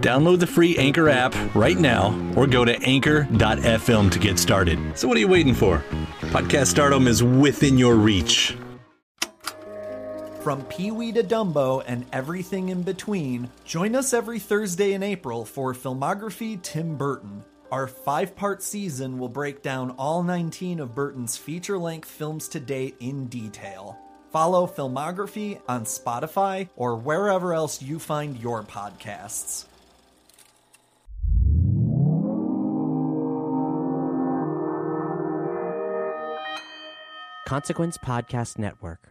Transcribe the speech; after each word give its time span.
Download 0.00 0.38
the 0.38 0.46
free 0.46 0.76
Anchor 0.78 1.08
app 1.08 1.34
right 1.56 1.76
now 1.76 2.14
or 2.36 2.46
go 2.46 2.64
to 2.64 2.80
anchor.fm 2.82 4.10
to 4.12 4.18
get 4.18 4.38
started. 4.38 4.78
So, 4.96 5.08
what 5.08 5.16
are 5.16 5.20
you 5.20 5.28
waiting 5.28 5.54
for? 5.54 5.82
Podcast 6.30 6.68
stardom 6.68 7.08
is 7.08 7.22
within 7.22 7.76
your 7.76 7.96
reach. 7.96 8.56
From 10.40 10.64
Pee 10.66 10.92
Wee 10.92 11.12
to 11.12 11.24
Dumbo 11.24 11.82
and 11.84 12.06
everything 12.12 12.68
in 12.68 12.82
between, 12.82 13.50
join 13.64 13.96
us 13.96 14.14
every 14.14 14.38
Thursday 14.38 14.92
in 14.92 15.02
April 15.02 15.44
for 15.44 15.74
Filmography 15.74 16.62
Tim 16.62 16.96
Burton. 16.96 17.44
Our 17.72 17.88
five 17.88 18.36
part 18.36 18.62
season 18.62 19.18
will 19.18 19.28
break 19.28 19.62
down 19.62 19.90
all 19.98 20.22
19 20.22 20.78
of 20.78 20.94
Burton's 20.94 21.36
feature 21.36 21.76
length 21.76 22.08
films 22.08 22.46
to 22.48 22.60
date 22.60 22.96
in 23.00 23.26
detail. 23.26 23.98
Follow 24.30 24.66
Filmography 24.66 25.60
on 25.68 25.84
Spotify 25.84 26.68
or 26.76 26.94
wherever 26.94 27.52
else 27.52 27.82
you 27.82 27.98
find 27.98 28.38
your 28.38 28.62
podcasts. 28.62 29.66
Consequence 37.48 37.96
Podcast 37.96 38.58
Network. 38.58 39.08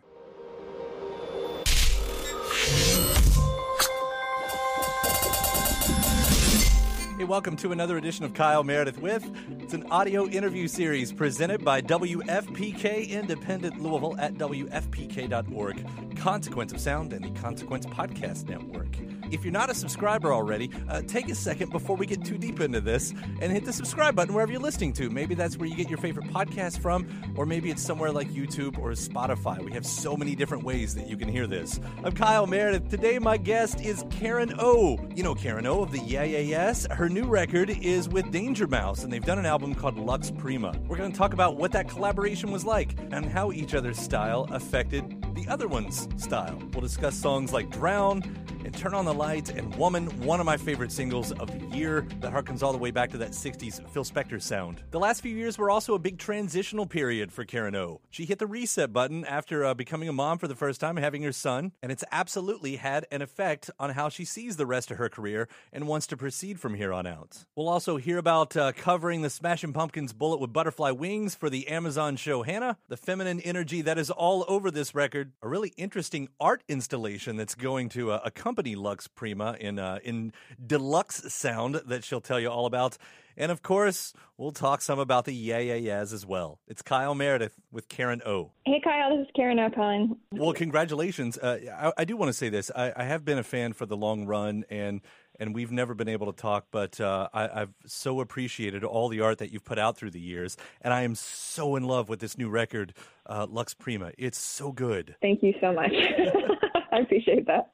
Hey, 7.18 7.24
welcome 7.24 7.56
to 7.56 7.72
another 7.72 7.98
edition 7.98 8.26
of 8.26 8.36
Kyle 8.36 8.64
Meredith 8.64 9.00
with. 9.00 9.28
It's 9.60 9.74
an 9.74 9.88
audio 9.90 10.28
interview 10.28 10.68
series 10.68 11.12
presented 11.12 11.66
by 11.66 11.82
WFPK 11.82 13.10
Independent 13.10 13.82
Louisville 13.82 14.16
at 14.20 14.36
WFPK.org, 14.36 16.16
Consequence 16.16 16.72
of 16.72 16.80
Sound, 16.80 17.14
and 17.14 17.26
the 17.26 17.40
Consequence 17.42 17.88
Podcast 17.88 18.48
Network. 18.48 19.17
If 19.32 19.44
you're 19.44 19.52
not 19.52 19.70
a 19.70 19.74
subscriber 19.74 20.34
already, 20.34 20.72
uh, 20.90 21.02
take 21.02 21.30
a 21.30 21.36
second 21.36 21.72
before 21.72 21.96
we 21.96 22.06
get 22.06 22.24
too 22.24 22.38
deep 22.38 22.60
into 22.60 22.82
this 22.82 23.14
and 23.42 23.52
hit 23.52 23.66
the 23.66 23.74
subscribe 23.74 24.16
button 24.16 24.34
wherever 24.34 24.52
you're 24.52 24.62
listening 24.62 24.94
to. 24.94 25.10
Maybe 25.10 25.36
that's 25.36 25.58
where 25.58 25.68
you 25.68 25.76
get 25.76 25.90
your 25.90 25.98
favorite 25.98 26.28
podcast 26.28 26.80
from, 26.80 27.34
or 27.36 27.46
maybe 27.46 27.70
it's 27.70 27.82
somewhere 27.82 28.12
like 28.12 28.30
YouTube 28.30 28.78
or 28.78 28.92
Spotify. 28.92 29.64
We 29.64 29.74
have 29.74 29.86
so 29.86 30.16
many 30.16 30.36
different 30.36 30.64
ways 30.64 30.96
that 30.96 31.08
you 31.08 31.18
can 31.18 31.28
hear 31.28 31.48
this. 31.48 31.80
I'm 32.04 32.14
Kyle 32.14 32.48
Meredith. 32.48 32.90
Today, 32.90 33.20
my 33.20 33.38
guest 33.38 33.82
is 33.82 34.06
Karen 34.10 34.54
O. 34.60 34.98
You 35.16 35.24
know 35.24 35.36
Karen 35.36 35.66
O 35.66 35.82
of 35.82 35.92
the 35.92 36.00
Yeah 36.00 36.24
Yeah 36.24 36.40
Yeahs. 36.40 36.88
Her 36.92 37.10
new 37.10 37.26
record 37.26 37.70
is 37.70 38.08
with 38.08 38.32
Danger 38.32 38.68
Mouse, 38.68 39.04
and 39.04 39.12
they've 39.12 39.24
done 39.24 39.40
an 39.40 39.46
album 39.46 39.76
called 39.76 39.98
Lux 39.98 40.32
Prima. 40.32 40.74
We're 40.88 40.98
going 40.98 41.12
to 41.12 41.18
talk 41.18 41.34
about 41.34 41.58
what 41.58 41.72
that 41.74 41.90
collaboration 41.90 42.52
was 42.52 42.64
like 42.66 42.98
and 43.12 43.26
how 43.26 43.52
each 43.52 43.74
other's 43.74 43.98
style 43.98 44.48
affected 44.52 45.24
the 45.36 45.48
other 45.48 45.68
one's 45.68 46.08
style. 46.18 46.58
We'll 46.74 46.82
discuss 46.82 47.16
songs 47.16 47.54
like 47.54 47.70
Drown 47.70 48.24
and 48.68 48.78
Turn 48.78 48.94
on 48.94 49.06
the 49.06 49.14
Lights 49.14 49.50
and 49.50 49.74
Woman, 49.76 50.08
one 50.26 50.42
of 50.42 50.46
my 50.46 50.58
favorite 50.58 50.92
singles 50.92 51.32
of 51.32 51.48
the 51.58 51.76
year 51.76 52.06
that 52.20 52.34
harkens 52.34 52.62
all 52.62 52.74
the 52.74 52.78
way 52.78 52.92
back 52.92 53.10
to 53.12 53.18
that 53.18 53.32
60s 53.32 53.90
Phil 53.92 54.04
Spector 54.04 54.42
sound. 54.42 54.84
The 54.92 55.00
last 55.00 55.22
few 55.22 55.34
years 55.34 55.58
were 55.58 55.70
also 55.70 55.94
a 55.94 56.00
big 56.00 56.20
transitional 56.20 56.86
period 56.86 57.32
for 57.32 57.46
Karen 57.46 57.78
O. 57.78 58.02
She 58.10 58.26
hit 58.26 58.40
the 58.40 58.46
reset 58.46 58.92
button 58.92 59.24
after 59.24 59.64
uh, 59.64 59.74
becoming 59.74 60.10
a 60.10 60.14
mom 60.14 60.38
for 60.38 60.50
the 60.50 60.56
first 60.56 60.82
time 60.82 60.98
having 60.98 61.24
her 61.24 61.32
son, 61.32 61.72
and 61.82 61.94
it's 61.94 62.04
absolutely 62.12 62.76
had 62.76 63.08
an 63.10 63.22
effect 63.22 63.72
on 63.80 63.92
how 63.92 64.10
she 64.10 64.26
sees 64.26 64.58
the 64.58 64.66
rest 64.66 64.92
of 64.92 64.98
her 64.98 65.08
career 65.08 65.48
and 65.72 65.88
wants 65.88 66.06
to 66.08 66.18
proceed 66.18 66.60
from 66.60 66.76
here 66.76 66.92
on 66.92 67.08
out. 67.08 67.46
We'll 67.56 67.70
also 67.70 67.96
hear 67.96 68.18
about 68.18 68.58
uh, 68.58 68.74
covering 68.74 69.22
the 69.22 69.30
Smashing 69.30 69.72
Pumpkins 69.72 70.12
Bullet 70.12 70.42
with 70.42 70.52
Butterfly 70.52 70.92
Wings 70.92 71.36
for 71.36 71.50
the 71.50 71.70
Amazon 71.70 72.18
show 72.18 72.44
Hanna, 72.44 72.78
the 72.90 72.98
feminine 72.98 73.40
energy 73.40 73.82
that 73.84 73.98
is 73.98 74.12
all 74.12 74.44
over 74.50 74.70
this 74.70 74.94
record, 74.94 75.32
a 75.42 75.48
really 75.48 75.70
interesting 75.78 76.28
art 76.38 76.64
installation 76.68 77.38
that's 77.38 77.56
going 77.56 77.88
to 77.90 78.12
uh, 78.12 78.20
accompany 78.26 78.57
Lux 78.66 79.08
Prima 79.08 79.56
in 79.60 79.80
uh, 79.80 80.00
in 80.04 80.34
deluxe 80.66 81.34
sound 81.34 81.76
that 81.76 82.04
she'll 82.04 82.22
tell 82.22 82.40
you 82.40 82.50
all 82.50 82.66
about. 82.66 82.98
And 83.40 83.52
of 83.52 83.62
course, 83.62 84.14
we'll 84.38 84.52
talk 84.52 84.82
some 84.82 84.98
about 84.98 85.26
the 85.26 85.34
Yeah 85.34 85.60
Yeah 85.60 85.76
Yeahs 85.76 86.12
as 86.12 86.26
well. 86.26 86.60
It's 86.68 86.82
Kyle 86.82 87.14
Meredith 87.14 87.54
with 87.72 87.88
Karen 87.88 88.22
O. 88.26 88.52
Hey, 88.66 88.82
Kyle, 88.84 89.16
this 89.16 89.28
is 89.28 89.32
Karen 89.36 89.60
O 89.60 89.70
calling. 89.70 90.18
Well, 90.32 90.54
congratulations. 90.54 91.38
Uh, 91.38 91.92
I, 91.98 92.02
I, 92.02 92.06
do 92.06 92.18
want 92.18 92.30
to 92.30 92.34
say 92.34 92.50
this. 92.50 92.72
I, 92.76 92.92
I, 92.96 93.04
have 93.04 93.24
been 93.24 93.38
a 93.38 93.44
fan 93.44 93.74
for 93.74 93.86
the 93.86 93.96
long 93.96 94.26
run, 94.26 94.66
and 94.72 95.02
and 95.40 95.54
we've 95.54 95.72
never 95.72 95.94
been 95.94 96.10
able 96.10 96.32
to 96.34 96.42
talk, 96.42 96.66
but 96.72 97.00
uh, 97.00 97.30
I, 97.32 97.60
have 97.60 97.74
so 97.86 98.22
appreciated 98.22 98.84
all 98.84 99.08
the 99.08 99.22
art 99.22 99.38
that 99.38 99.52
you've 99.52 99.64
put 99.64 99.78
out 99.78 99.98
through 99.98 100.12
the 100.12 100.20
years, 100.20 100.58
and 100.82 100.92
I 100.92 101.04
am 101.04 101.14
so 101.14 101.76
in 101.76 101.84
love 101.84 102.10
with 102.10 102.20
this 102.20 102.40
new 102.40 102.50
record, 102.50 102.96
uh, 103.28 103.46
Lux 103.48 103.76
Prima. 103.76 104.12
It's 104.18 104.40
so 104.40 104.72
good. 104.72 105.16
Thank 105.22 105.44
you 105.44 105.54
so 105.62 105.72
much. 105.74 105.92
I 106.92 107.00
appreciate 107.00 107.48
that. 107.48 107.72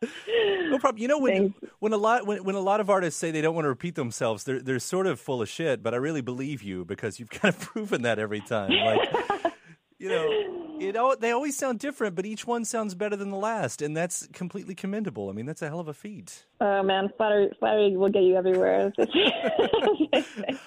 No 0.69 0.79
problem. 0.79 1.01
You 1.01 1.07
know 1.07 1.19
when 1.19 1.53
when 1.79 1.93
a 1.93 1.97
lot 1.97 2.25
when, 2.25 2.43
when 2.43 2.55
a 2.55 2.59
lot 2.59 2.79
of 2.79 2.89
artists 2.89 3.19
say 3.19 3.31
they 3.31 3.41
don't 3.41 3.55
want 3.55 3.65
to 3.65 3.69
repeat 3.69 3.95
themselves, 3.95 4.43
they're 4.43 4.61
they're 4.61 4.79
sort 4.79 5.07
of 5.07 5.19
full 5.19 5.41
of 5.41 5.49
shit. 5.49 5.83
But 5.83 5.93
I 5.93 5.97
really 5.97 6.21
believe 6.21 6.63
you 6.63 6.85
because 6.85 7.19
you've 7.19 7.29
kind 7.41 7.53
of 7.53 7.59
proven 7.59 8.03
that 8.03 8.19
every 8.19 8.41
time. 8.41 8.71
Like 8.71 9.53
you 9.99 10.09
know, 10.09 10.62
it 10.89 10.95
al- 10.95 11.17
they 11.17 11.31
always 11.31 11.57
sound 11.57 11.79
different, 11.79 12.15
but 12.15 12.25
each 12.25 12.45
one 12.45 12.65
sounds 12.65 12.95
better 12.95 13.15
than 13.15 13.31
the 13.31 13.37
last, 13.37 13.81
and 13.81 13.95
that's 13.95 14.27
completely 14.27 14.75
commendable. 14.75 15.29
I 15.29 15.33
mean, 15.33 15.45
that's 15.45 15.61
a 15.61 15.67
hell 15.67 15.79
of 15.79 15.87
a 15.87 15.93
feat. 15.93 16.45
Oh 16.59 16.83
man, 16.83 17.09
flattery, 17.17 17.51
flattery 17.59 17.97
will 17.97 18.09
get 18.09 18.23
you 18.23 18.35
everywhere. 18.35 18.91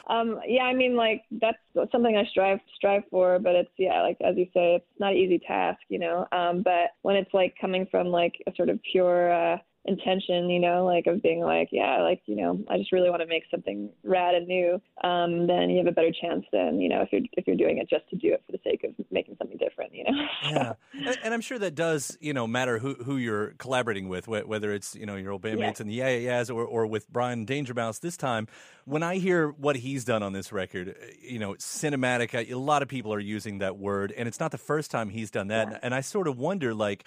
um, 0.09 0.41
yeah, 0.47 0.65
I 0.65 0.75
mean, 0.75 0.97
like 0.97 1.23
that's 1.31 1.59
something 1.93 2.17
I 2.17 2.25
strive 2.31 2.61
strive 2.75 3.03
for, 3.11 3.39
but 3.39 3.55
it's 3.55 3.71
yeah, 3.79 4.03
like 4.03 4.17
as 4.21 4.37
you 4.37 4.47
say, 4.55 4.77
it's 4.77 4.87
not 4.99 5.13
an 5.13 5.19
easy 5.19 5.39
task, 5.39 5.81
you 5.89 5.99
know. 5.99 6.27
Um, 6.33 6.63
but 6.63 6.91
when 7.03 7.17
it's 7.17 7.33
like 7.33 7.55
coming 7.61 7.87
from 7.91 8.09
like 8.09 8.35
a 8.47 8.55
sort 8.57 8.69
of 8.69 8.81
pure 8.91 9.33
uh, 9.33 9.59
intention, 9.87 10.51
you 10.51 10.61
know, 10.61 10.85
like 10.85 11.07
of 11.07 11.23
being 11.23 11.41
like, 11.41 11.69
yeah, 11.71 12.03
like, 12.03 12.21
you 12.27 12.37
know, 12.37 12.59
I 12.69 12.79
just 12.79 12.93
really 12.93 13.11
want 13.11 13.23
to 13.23 13.27
make 13.27 13.45
something 13.51 13.91
rad 14.05 14.35
and 14.35 14.47
new, 14.47 14.81
um, 15.05 15.47
then 15.47 15.71
you 15.71 15.79
have 15.79 15.87
a 15.87 15.93
better 15.93 16.13
chance 16.21 16.45
than, 16.53 16.81
you 16.81 16.89
know, 16.89 17.03
if 17.03 17.13
you're 17.13 17.23
if 17.33 17.47
you're 17.47 17.57
doing 17.57 17.79
it 17.79 17.89
just 17.89 18.09
to 18.11 18.17
do 18.17 18.33
it 18.33 18.43
for 18.47 18.53
the 18.53 18.61
sake 18.65 18.85
of 18.85 18.93
making 19.11 19.37
something 19.39 19.57
different, 19.57 19.95
you 19.95 20.05
know. 20.05 20.11
yeah, 20.51 20.73
and, 20.93 21.19
and, 21.25 21.35
I'm 21.35 21.41
sure 21.41 21.59
that 21.59 21.75
does, 21.75 22.17
you 22.21 22.33
know, 22.33 22.47
matter 22.47 22.79
who 22.79 22.95
who 22.95 23.17
you're 23.17 23.53
collaborating 23.59 24.09
with, 24.09 24.29
whether 24.29 24.73
it's 24.73 24.95
you 24.95 25.07
know 25.07 25.17
your 25.17 25.33
old 25.33 25.43
bandmates 25.43 25.59
yeah. 25.59 25.75
and 25.81 25.91
the 25.91 25.95
Yeah 25.95 26.09
Yeah 26.09 26.39
Yeahs 26.39 26.51
or 26.51 26.65
or 26.65 26.87
with 26.87 27.11
Brian 27.11 27.45
Danger 27.45 27.75
Mouse 27.75 27.99
this 27.99 28.17
time. 28.17 28.49
When 28.85 29.03
I 29.03 29.17
hear 29.17 29.49
what 29.49 29.77
he's 29.77 30.05
done 30.05 30.23
on 30.23 30.33
this 30.33 30.53
record, 30.53 30.91
uh, 30.91 31.07
you 31.21 31.39
know, 31.39 31.55
cinematic. 31.55 32.35
A 32.51 32.55
lot 32.55 32.83
of 32.83 32.89
people 32.89 33.13
are 33.13 33.21
using 33.21 33.59
that 33.59 33.77
word, 33.77 34.13
and 34.17 34.29
it's 34.29 34.39
not 34.39 34.53
the 34.53 34.59
first 34.59 34.91
time 34.91 35.09
he's 35.09 35.31
done 35.31 35.49
that. 35.49 35.69
Yeah. 35.71 35.79
And 35.83 35.95
I 35.95 36.01
sort 36.01 36.29
of 36.29 36.39
wonder, 36.39 36.73
like 36.73 37.05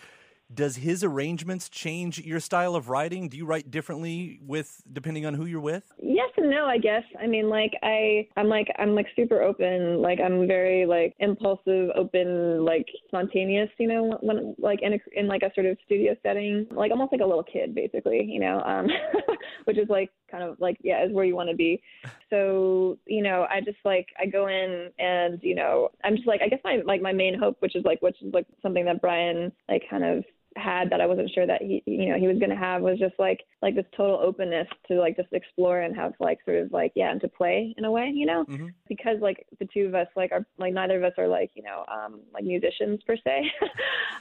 does 0.53 0.77
his 0.77 1.03
arrangements 1.03 1.69
change 1.69 2.19
your 2.19 2.39
style 2.39 2.75
of 2.75 2.89
writing? 2.89 3.29
Do 3.29 3.37
you 3.37 3.45
write 3.45 3.69
differently 3.69 4.39
with 4.45 4.81
depending 4.91 5.25
on 5.25 5.35
who 5.35 5.45
you're 5.45 5.59
with? 5.59 5.91
Yes 6.01 6.29
and 6.37 6.49
no, 6.49 6.65
I 6.65 6.77
guess. 6.77 7.03
I 7.21 7.27
mean, 7.27 7.49
like 7.49 7.73
I, 7.83 8.27
I'm 8.35 8.47
like 8.47 8.67
I'm 8.79 8.95
like 8.95 9.07
super 9.15 9.41
open. 9.43 10.01
Like 10.01 10.19
I'm 10.19 10.47
very 10.47 10.85
like 10.85 11.15
impulsive, 11.19 11.89
open, 11.95 12.65
like 12.65 12.85
spontaneous. 13.07 13.69
You 13.77 13.87
know, 13.87 14.17
when 14.21 14.55
like 14.57 14.79
in 14.81 14.93
a, 14.93 14.97
in 15.13 15.27
like 15.27 15.43
a 15.43 15.51
sort 15.53 15.67
of 15.67 15.77
studio 15.85 16.15
setting, 16.23 16.67
like 16.71 16.91
almost 16.91 17.11
like 17.11 17.21
a 17.21 17.25
little 17.25 17.43
kid, 17.43 17.75
basically. 17.75 18.23
You 18.23 18.39
know, 18.39 18.61
um, 18.61 18.87
which 19.65 19.77
is 19.77 19.87
like 19.87 20.09
kind 20.31 20.43
of 20.43 20.59
like 20.59 20.77
yeah, 20.81 21.05
is 21.05 21.13
where 21.13 21.25
you 21.25 21.35
want 21.35 21.49
to 21.49 21.55
be. 21.55 21.81
So 22.29 22.97
you 23.05 23.21
know, 23.21 23.45
I 23.49 23.61
just 23.61 23.77
like 23.85 24.07
I 24.19 24.25
go 24.25 24.47
in 24.47 24.89
and 24.97 25.39
you 25.43 25.55
know 25.55 25.89
I'm 26.03 26.15
just 26.15 26.27
like 26.27 26.41
I 26.41 26.47
guess 26.47 26.59
my 26.63 26.79
like 26.85 27.01
my 27.01 27.13
main 27.13 27.37
hope, 27.37 27.57
which 27.59 27.75
is 27.75 27.83
like 27.85 28.01
which 28.01 28.17
is 28.21 28.33
like 28.33 28.47
something 28.61 28.85
that 28.85 29.01
Brian 29.01 29.51
like 29.69 29.83
kind 29.89 30.03
of 30.03 30.23
had 30.55 30.89
that 30.89 31.01
I 31.01 31.05
wasn't 31.05 31.31
sure 31.33 31.45
that 31.45 31.61
he 31.61 31.83
you 31.85 32.09
know 32.09 32.17
he 32.17 32.27
was 32.27 32.39
going 32.39 32.49
to 32.49 32.55
have 32.55 32.81
was 32.81 32.99
just 32.99 33.15
like 33.19 33.41
like 33.61 33.75
this 33.75 33.85
total 33.95 34.19
openness 34.21 34.67
to 34.87 34.95
like 34.95 35.15
just 35.15 35.31
explore 35.31 35.81
and 35.81 35.95
have 35.95 36.13
like 36.19 36.39
sort 36.43 36.57
of 36.57 36.71
like 36.71 36.91
yeah 36.95 37.11
and 37.11 37.21
to 37.21 37.27
play 37.27 37.73
in 37.77 37.85
a 37.85 37.91
way 37.91 38.11
you 38.13 38.25
know? 38.25 38.45
Mm-hmm. 38.45 38.67
because 38.87 39.17
like 39.21 39.45
the 39.59 39.67
two 39.73 39.85
of 39.85 39.95
us 39.95 40.07
like 40.15 40.31
are 40.31 40.45
like 40.57 40.73
neither 40.73 40.97
of 40.97 41.03
us 41.03 41.13
are 41.17 41.27
like 41.27 41.51
you 41.53 41.63
know 41.63 41.85
um 41.91 42.21
like 42.33 42.43
musicians 42.43 42.99
per 43.05 43.15
se. 43.15 43.51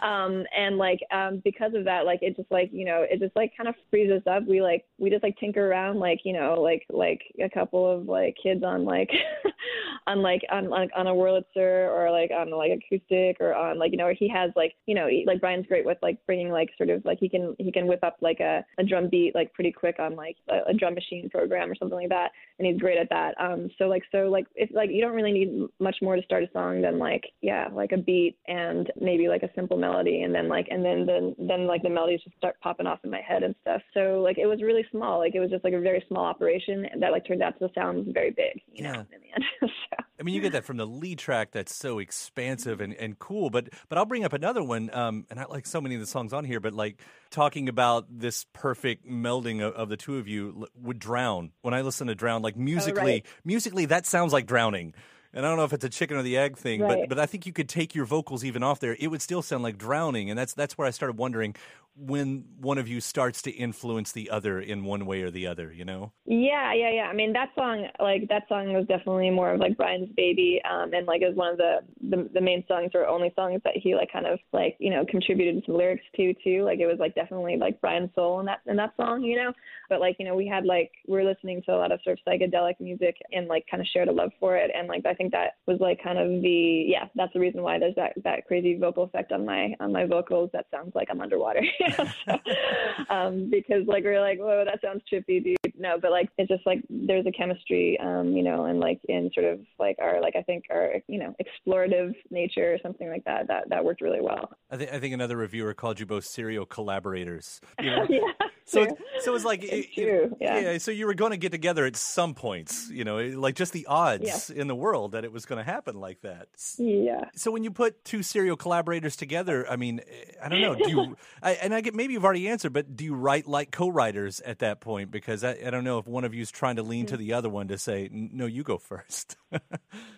Um 0.00 0.44
and 0.56 0.78
like 0.78 1.00
um 1.10 1.42
because 1.44 1.74
of 1.74 1.84
that 1.86 2.06
like 2.06 2.20
it 2.22 2.36
just 2.36 2.50
like 2.52 2.70
you 2.72 2.84
know 2.84 3.04
it 3.08 3.18
just 3.18 3.34
like 3.34 3.52
kind 3.56 3.68
of 3.68 3.74
frees 3.90 4.12
us 4.12 4.22
up. 4.30 4.46
We 4.46 4.62
like 4.62 4.84
we 4.98 5.10
just 5.10 5.24
like 5.24 5.36
tinker 5.38 5.66
around 5.68 5.98
like 5.98 6.20
you 6.24 6.32
know 6.32 6.54
like 6.54 6.84
like 6.88 7.20
a 7.42 7.50
couple 7.50 7.90
of 7.90 8.06
like 8.06 8.36
kids 8.40 8.62
on 8.62 8.84
like 8.84 9.10
on 10.06 10.22
like 10.22 10.42
on 10.50 10.68
like 10.70 10.90
on 10.96 11.06
a 11.06 11.10
Wurlitzer 11.10 11.90
or 11.90 12.10
like 12.10 12.30
on 12.30 12.50
like 12.50 12.72
acoustic 12.72 13.38
or 13.40 13.54
on 13.54 13.78
like 13.78 13.90
you 13.90 13.98
know 13.98 14.06
or 14.06 14.12
he 14.12 14.28
has 14.28 14.50
like 14.54 14.74
you 14.86 14.94
know 14.94 15.08
like 15.26 15.40
Brian's 15.40 15.66
great 15.66 15.84
with 15.84 15.98
like 16.02 16.17
bringing 16.26 16.50
like 16.50 16.70
sort 16.76 16.90
of 16.90 17.04
like 17.04 17.18
he 17.18 17.28
can 17.28 17.54
he 17.58 17.72
can 17.72 17.86
whip 17.86 18.02
up 18.02 18.16
like 18.20 18.40
a, 18.40 18.64
a 18.78 18.84
drum 18.84 19.08
beat 19.08 19.34
like 19.34 19.52
pretty 19.52 19.72
quick 19.72 19.96
on 19.98 20.16
like 20.16 20.36
a, 20.50 20.70
a 20.70 20.74
drum 20.74 20.94
machine 20.94 21.28
program 21.30 21.70
or 21.70 21.74
something 21.74 21.98
like 21.98 22.08
that 22.08 22.30
and 22.58 22.66
he's 22.66 22.78
great 22.78 22.98
at 22.98 23.08
that 23.10 23.34
um 23.40 23.68
so 23.78 23.84
like 23.84 24.02
so 24.10 24.28
like 24.28 24.46
if 24.54 24.70
like 24.72 24.90
you 24.90 25.00
don't 25.00 25.14
really 25.14 25.32
need 25.32 25.68
much 25.80 25.96
more 26.02 26.16
to 26.16 26.22
start 26.22 26.42
a 26.42 26.50
song 26.52 26.80
than 26.80 26.98
like 26.98 27.24
yeah 27.40 27.68
like 27.72 27.92
a 27.92 27.96
beat 27.96 28.36
and 28.46 28.90
maybe 29.00 29.28
like 29.28 29.42
a 29.42 29.50
simple 29.54 29.76
melody 29.76 30.22
and 30.22 30.34
then 30.34 30.48
like 30.48 30.68
and 30.70 30.84
then 30.84 31.06
then 31.06 31.34
then 31.38 31.66
like 31.66 31.82
the 31.82 31.90
melodies 31.90 32.20
just 32.24 32.36
start 32.36 32.56
popping 32.60 32.86
off 32.86 33.00
in 33.04 33.10
my 33.10 33.20
head 33.20 33.42
and 33.42 33.54
stuff 33.62 33.82
so 33.94 34.20
like 34.22 34.38
it 34.38 34.46
was 34.46 34.62
really 34.62 34.84
small 34.90 35.18
like 35.18 35.34
it 35.34 35.40
was 35.40 35.50
just 35.50 35.64
like 35.64 35.74
a 35.74 35.80
very 35.80 36.04
small 36.08 36.24
operation 36.24 36.86
that 37.00 37.12
like 37.12 37.26
turned 37.26 37.42
out 37.42 37.58
to 37.58 37.68
sound 37.74 38.06
very 38.12 38.30
big 38.30 38.60
you 38.72 38.84
yeah. 38.84 38.92
know 38.92 39.00
in 39.00 39.20
the 39.20 39.34
end 39.34 39.44
so. 39.90 40.04
I 40.18 40.24
mean, 40.24 40.34
you 40.34 40.40
get 40.40 40.52
that 40.52 40.64
from 40.64 40.78
the 40.78 40.86
lead 40.86 41.18
track 41.18 41.52
that's 41.52 41.74
so 41.74 41.98
expansive 42.00 42.80
and, 42.80 42.92
and 42.94 43.18
cool. 43.18 43.50
But 43.50 43.68
but 43.88 43.98
I'll 43.98 44.04
bring 44.04 44.24
up 44.24 44.32
another 44.32 44.62
one, 44.62 44.90
um, 44.92 45.26
and 45.30 45.38
I 45.38 45.44
like 45.44 45.66
so 45.66 45.80
many 45.80 45.94
of 45.94 46.00
the 46.00 46.06
songs 46.06 46.32
on 46.32 46.44
here. 46.44 46.58
But 46.60 46.74
like 46.74 47.00
talking 47.30 47.68
about 47.68 48.06
this 48.10 48.46
perfect 48.52 49.08
melding 49.08 49.60
of, 49.60 49.74
of 49.74 49.88
the 49.88 49.96
two 49.96 50.18
of 50.18 50.26
you 50.26 50.66
would 50.74 50.98
drown. 50.98 51.52
When 51.62 51.74
I 51.74 51.82
listen 51.82 52.08
to 52.08 52.14
drown, 52.14 52.42
like 52.42 52.56
musically, 52.56 53.00
oh, 53.00 53.04
right. 53.04 53.26
musically 53.44 53.84
that 53.86 54.06
sounds 54.06 54.32
like 54.32 54.46
drowning. 54.46 54.94
And 55.34 55.44
I 55.44 55.50
don't 55.50 55.58
know 55.58 55.64
if 55.64 55.74
it's 55.74 55.84
a 55.84 55.90
chicken 55.90 56.16
or 56.16 56.22
the 56.22 56.38
egg 56.38 56.56
thing, 56.56 56.80
right. 56.80 57.00
but 57.00 57.10
but 57.10 57.18
I 57.18 57.26
think 57.26 57.46
you 57.46 57.52
could 57.52 57.68
take 57.68 57.94
your 57.94 58.06
vocals 58.06 58.44
even 58.44 58.62
off 58.62 58.80
there. 58.80 58.96
It 58.98 59.08
would 59.08 59.22
still 59.22 59.42
sound 59.42 59.62
like 59.62 59.78
drowning, 59.78 60.30
and 60.30 60.38
that's 60.38 60.54
that's 60.54 60.76
where 60.78 60.86
I 60.86 60.90
started 60.90 61.18
wondering 61.18 61.54
when 61.98 62.44
one 62.60 62.78
of 62.78 62.86
you 62.86 63.00
starts 63.00 63.42
to 63.42 63.50
influence 63.50 64.12
the 64.12 64.30
other 64.30 64.60
in 64.60 64.84
one 64.84 65.04
way 65.04 65.22
or 65.22 65.30
the 65.30 65.46
other, 65.46 65.72
you 65.72 65.84
know? 65.84 66.12
Yeah, 66.26 66.72
yeah, 66.72 66.90
yeah. 66.90 67.08
I 67.10 67.14
mean, 67.14 67.32
that 67.32 67.50
song, 67.56 67.86
like 67.98 68.28
that 68.28 68.46
song 68.48 68.72
was 68.72 68.86
definitely 68.86 69.30
more 69.30 69.52
of 69.52 69.60
like 69.60 69.76
Brian's 69.76 70.10
baby, 70.16 70.60
um, 70.70 70.92
and 70.92 71.06
like 71.06 71.22
it 71.22 71.28
was 71.28 71.36
one 71.36 71.52
of 71.52 71.58
the, 71.58 71.78
the 72.10 72.28
the 72.34 72.40
main 72.40 72.64
songs 72.68 72.90
or 72.94 73.06
only 73.06 73.32
songs 73.34 73.60
that 73.64 73.76
he 73.76 73.94
like 73.94 74.12
kind 74.12 74.26
of 74.26 74.38
like 74.52 74.76
you 74.78 74.90
know 74.90 75.04
contributed 75.08 75.62
some 75.66 75.76
lyrics 75.76 76.04
to 76.16 76.34
too. 76.44 76.64
Like 76.64 76.78
it 76.78 76.86
was 76.86 76.98
like 76.98 77.14
definitely 77.14 77.56
like 77.56 77.80
Brian's 77.80 78.10
soul 78.14 78.40
in 78.40 78.46
that 78.46 78.60
in 78.66 78.76
that 78.76 78.94
song, 78.96 79.22
you 79.22 79.36
know. 79.36 79.52
But 79.88 80.00
like 80.00 80.16
you 80.18 80.26
know, 80.26 80.36
we 80.36 80.46
had 80.46 80.64
like 80.64 80.92
we 81.06 81.14
were 81.14 81.24
listening 81.24 81.62
to 81.66 81.72
a 81.72 81.78
lot 81.78 81.92
of 81.92 82.00
sort 82.04 82.18
of 82.18 82.24
psychedelic 82.32 82.74
music 82.80 83.16
and 83.32 83.48
like 83.48 83.64
kind 83.70 83.80
of 83.80 83.86
shared 83.88 84.08
a 84.08 84.12
love 84.12 84.30
for 84.38 84.56
it, 84.56 84.70
and 84.74 84.86
like 84.86 85.06
I 85.06 85.14
think 85.14 85.32
that 85.32 85.56
was 85.66 85.78
like 85.80 86.02
kind 86.02 86.18
of 86.18 86.42
the 86.42 86.84
yeah, 86.88 87.06
that's 87.16 87.32
the 87.32 87.40
reason 87.40 87.62
why 87.62 87.78
there's 87.78 87.96
that 87.96 88.12
that 88.24 88.46
crazy 88.46 88.76
vocal 88.78 89.04
effect 89.04 89.32
on 89.32 89.44
my 89.44 89.74
on 89.80 89.92
my 89.92 90.04
vocals 90.04 90.50
that 90.52 90.66
sounds 90.70 90.94
like 90.94 91.08
I'm 91.10 91.20
underwater. 91.20 91.62
um, 93.10 93.48
because 93.50 93.86
like 93.86 94.04
we're 94.04 94.20
like, 94.20 94.38
whoa, 94.38 94.64
that 94.64 94.80
sounds 94.82 95.02
trippy, 95.12 95.42
dude. 95.42 95.56
No, 95.78 95.98
but 96.00 96.10
like 96.10 96.28
it's 96.38 96.48
just 96.48 96.66
like 96.66 96.82
there's 96.88 97.26
a 97.26 97.32
chemistry, 97.32 97.98
um, 98.00 98.32
you 98.32 98.42
know, 98.42 98.66
and 98.66 98.80
like 98.80 99.00
in 99.08 99.30
sort 99.34 99.46
of 99.46 99.60
like 99.78 99.96
our 100.00 100.20
like 100.20 100.36
I 100.36 100.42
think 100.42 100.64
our 100.70 100.94
you 101.06 101.18
know 101.18 101.34
explorative 101.42 102.14
nature 102.30 102.74
or 102.74 102.78
something 102.82 103.08
like 103.08 103.24
that 103.24 103.48
that 103.48 103.68
that 103.68 103.84
worked 103.84 104.00
really 104.00 104.20
well. 104.20 104.50
I 104.70 104.76
think 104.76 104.92
I 104.92 104.98
think 104.98 105.14
another 105.14 105.36
reviewer 105.36 105.74
called 105.74 106.00
you 106.00 106.06
both 106.06 106.24
serial 106.24 106.66
collaborators. 106.66 107.60
You 107.80 107.90
know? 107.90 108.06
yeah. 108.08 108.48
So 108.68 108.86
so 109.20 109.34
it's 109.34 109.44
like 109.44 109.64
it's 109.64 109.94
true. 109.94 110.36
Yeah. 110.40 110.58
yeah. 110.58 110.78
So 110.78 110.90
you 110.90 111.06
were 111.06 111.14
going 111.14 111.30
to 111.30 111.38
get 111.38 111.52
together 111.52 111.86
at 111.86 111.96
some 111.96 112.34
points, 112.34 112.90
you 112.90 113.02
know, 113.02 113.16
like 113.18 113.54
just 113.54 113.72
the 113.72 113.86
odds 113.86 114.50
in 114.50 114.68
the 114.68 114.74
world 114.74 115.12
that 115.12 115.24
it 115.24 115.32
was 115.32 115.46
going 115.46 115.56
to 115.56 115.64
happen 115.64 115.98
like 116.00 116.20
that. 116.20 116.48
Yeah. 116.76 117.24
So 117.34 117.50
when 117.50 117.64
you 117.64 117.70
put 117.70 118.04
two 118.04 118.22
serial 118.22 118.56
collaborators 118.56 119.16
together, 119.16 119.68
I 119.68 119.76
mean, 119.76 120.02
I 120.42 120.48
don't 120.48 120.60
know. 120.60 120.74
Do 120.74 120.90
you? 120.90 121.16
I, 121.42 121.52
and 121.52 121.74
I 121.74 121.80
get 121.80 121.94
maybe 121.94 122.12
you've 122.12 122.24
already 122.24 122.48
answered, 122.48 122.74
but 122.74 122.94
do 122.94 123.04
you 123.04 123.14
write 123.14 123.46
like 123.46 123.70
co-writers 123.70 124.40
at 124.40 124.58
that 124.58 124.80
point? 124.80 125.10
Because 125.10 125.44
I, 125.44 125.58
I 125.66 125.70
don't 125.70 125.84
know 125.84 125.98
if 125.98 126.06
one 126.06 126.24
of 126.24 126.34
you 126.34 126.42
is 126.42 126.50
trying 126.50 126.76
to 126.76 126.82
lean 126.82 127.06
mm-hmm. 127.06 127.14
to 127.14 127.16
the 127.16 127.32
other 127.32 127.48
one 127.48 127.68
to 127.68 127.78
say, 127.78 128.10
no, 128.12 128.44
you 128.46 128.62
go 128.62 128.76
first. 128.76 129.36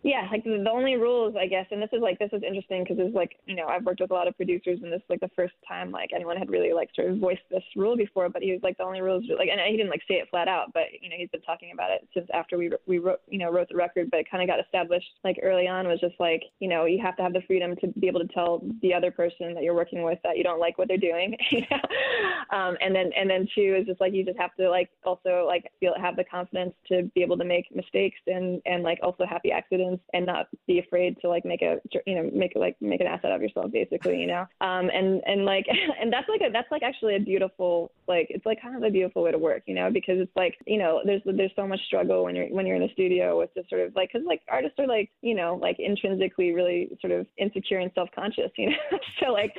yeah, 0.03 0.27
like 0.31 0.45
the, 0.45 0.61
the 0.65 0.71
only 0.71 0.97
rules, 0.97 1.35
I 1.39 1.47
guess, 1.47 1.67
and 1.71 1.81
this 1.81 1.91
is 1.93 2.03
like 2.03 2.19
this 2.19 2.31
is 2.33 2.43
interesting 2.43 2.83
because 2.83 2.99
it's 2.99 3.15
like 3.15 3.37
you 3.47 3.55
know 3.55 3.67
I've 3.67 3.85
worked 3.85 4.01
with 4.01 4.11
a 4.11 4.15
lot 4.15 4.27
of 4.27 4.37
producers, 4.37 4.81
and 4.83 4.93
this 4.93 4.99
is 4.99 5.11
like 5.11 5.21
the 5.21 5.31
first 5.37 5.55
time 5.67 5.91
like 5.91 6.11
anyone 6.15 6.37
had 6.37 6.51
really 6.51 6.73
like 6.73 6.91
sort 6.95 7.11
of 7.11 7.19
voiced 7.19 7.43
this 7.51 7.63
rule 7.77 7.97
before. 7.97 8.29
But 8.29 8.40
he 8.43 8.53
was 8.53 8.61
like 8.63 8.77
the 8.79 8.85
only 8.85 9.01
rules 9.01 9.25
like, 9.39 9.49
and 9.51 9.61
he 9.61 9.77
didn't 9.77 9.91
like 9.91 10.03
say 10.09 10.15
it 10.15 10.29
flat 10.31 10.49
out, 10.49 10.73
but 10.73 10.85
you 11.01 11.09
know 11.09 11.17
he's 11.19 11.31
been 11.31 11.43
talking 11.43 11.73
about 11.73 11.91
it 11.91 12.07
since 12.15 12.27
after 12.33 12.59
we 12.59 12.71
we 12.87 12.99
wrote 12.99 13.21
you 13.29 13.39
know 13.39 13.51
wrote 13.51 13.69
the 13.69 13.77
record, 13.77 14.11
but 14.11 14.21
it 14.21 14.31
kind 14.31 14.43
of 14.43 14.49
got 14.49 14.65
established 14.65 15.09
like 15.25 15.39
early 15.43 15.69
on 15.69 15.87
was 15.87 16.01
just 16.01 16.15
like 16.19 16.43
you 16.61 16.69
know 16.69 16.85
you 16.85 17.01
have 17.03 17.17
to 17.17 17.23
have 17.23 17.33
the 17.33 17.43
freedom 17.47 17.75
to 17.77 17.89
be 18.01 18.07
able 18.07 18.21
to 18.21 18.29
tell 18.29 18.63
the 18.83 18.95
other 18.95 19.11
person 19.11 19.55
that 19.55 19.63
you're 19.63 19.75
working 19.75 20.03
with 20.03 20.19
that 20.25 20.37
you 20.37 20.45
don't 20.45 20.61
like 20.61 20.79
what 20.79 20.89
they're 20.89 20.97
doing. 20.97 21.37
You 21.51 21.63
know? 21.69 22.57
um, 22.57 22.77
and 22.81 22.95
then 22.95 23.11
and 23.17 23.29
then 23.29 23.47
two 23.55 23.77
is 23.81 23.87
just 23.87 24.01
like 24.01 24.13
you 24.15 24.25
just 24.25 24.39
have 24.39 24.55
to 24.55 24.71
like 24.71 24.89
also 25.05 25.45
like 25.47 25.71
feel 25.81 25.95
have 26.01 26.17
the 26.17 26.25
confidence 26.25 26.75
to 26.87 27.11
be 27.15 27.23
able 27.23 27.37
to 27.39 27.45
make 27.45 27.67
mistakes 27.75 28.19
and 28.27 28.63
and 28.67 28.83
like 28.83 28.99
also 29.03 29.25
happy 29.27 29.51
accidents 29.51 30.03
and 30.15 30.27
not 30.27 30.47
be 30.67 30.79
afraid 30.79 31.17
to 31.21 31.29
like 31.29 31.45
make 31.45 31.63
a 31.63 31.79
you 32.07 32.15
know 32.15 32.31
make 32.33 32.53
like 32.55 32.77
make 32.81 33.01
an 33.01 33.07
asset 33.07 33.33
of 33.33 33.43
yourself 33.43 33.71
basically 33.73 34.21
you 34.21 34.27
know 34.27 34.47
um 34.61 34.91
and 34.91 35.23
and 35.27 35.45
like 35.45 35.67
and 36.01 36.13
that's 36.13 36.29
like 36.29 36.41
a 36.41 36.53
that's 36.53 36.71
like 36.71 36.83
actually 36.83 37.17
a 37.17 37.21
beautiful 37.21 37.91
like 38.11 38.27
it's 38.29 38.45
like 38.45 38.61
kind 38.61 38.77
of 38.77 38.83
a 38.83 38.91
beautiful 38.91 39.23
way 39.23 39.31
to 39.31 39.39
work 39.39 39.63
you 39.67 39.75
know 39.75 39.89
because 39.91 40.17
it's 40.19 40.35
like 40.37 40.59
you 40.67 40.77
know 40.77 41.01
there's 41.07 41.23
there's 41.25 41.53
so 41.55 41.67
much 41.67 41.81
struggle 41.87 42.25
when 42.25 42.35
you're 42.35 42.49
when 42.49 42.67
you're 42.67 42.77
in 42.77 42.83
the 42.83 42.93
studio 42.93 43.39
with 43.39 43.49
just 43.55 43.71
sort 43.71 43.81
of 43.81 43.95
like 43.95 44.11
because 44.13 44.27
like 44.27 44.43
artists 44.49 44.79
are 44.79 44.87
like 44.87 45.09
you 45.23 45.35
know 45.35 45.59
like 45.63 45.77
intrinsically 45.79 46.53
really 46.53 46.91
sort 47.01 47.13
of 47.13 47.27
insecure 47.39 47.79
and 47.79 47.93
self-conscious 47.95 48.51
you 48.59 48.71
know? 48.71 48.99
So 49.21 49.33
like 49.33 49.55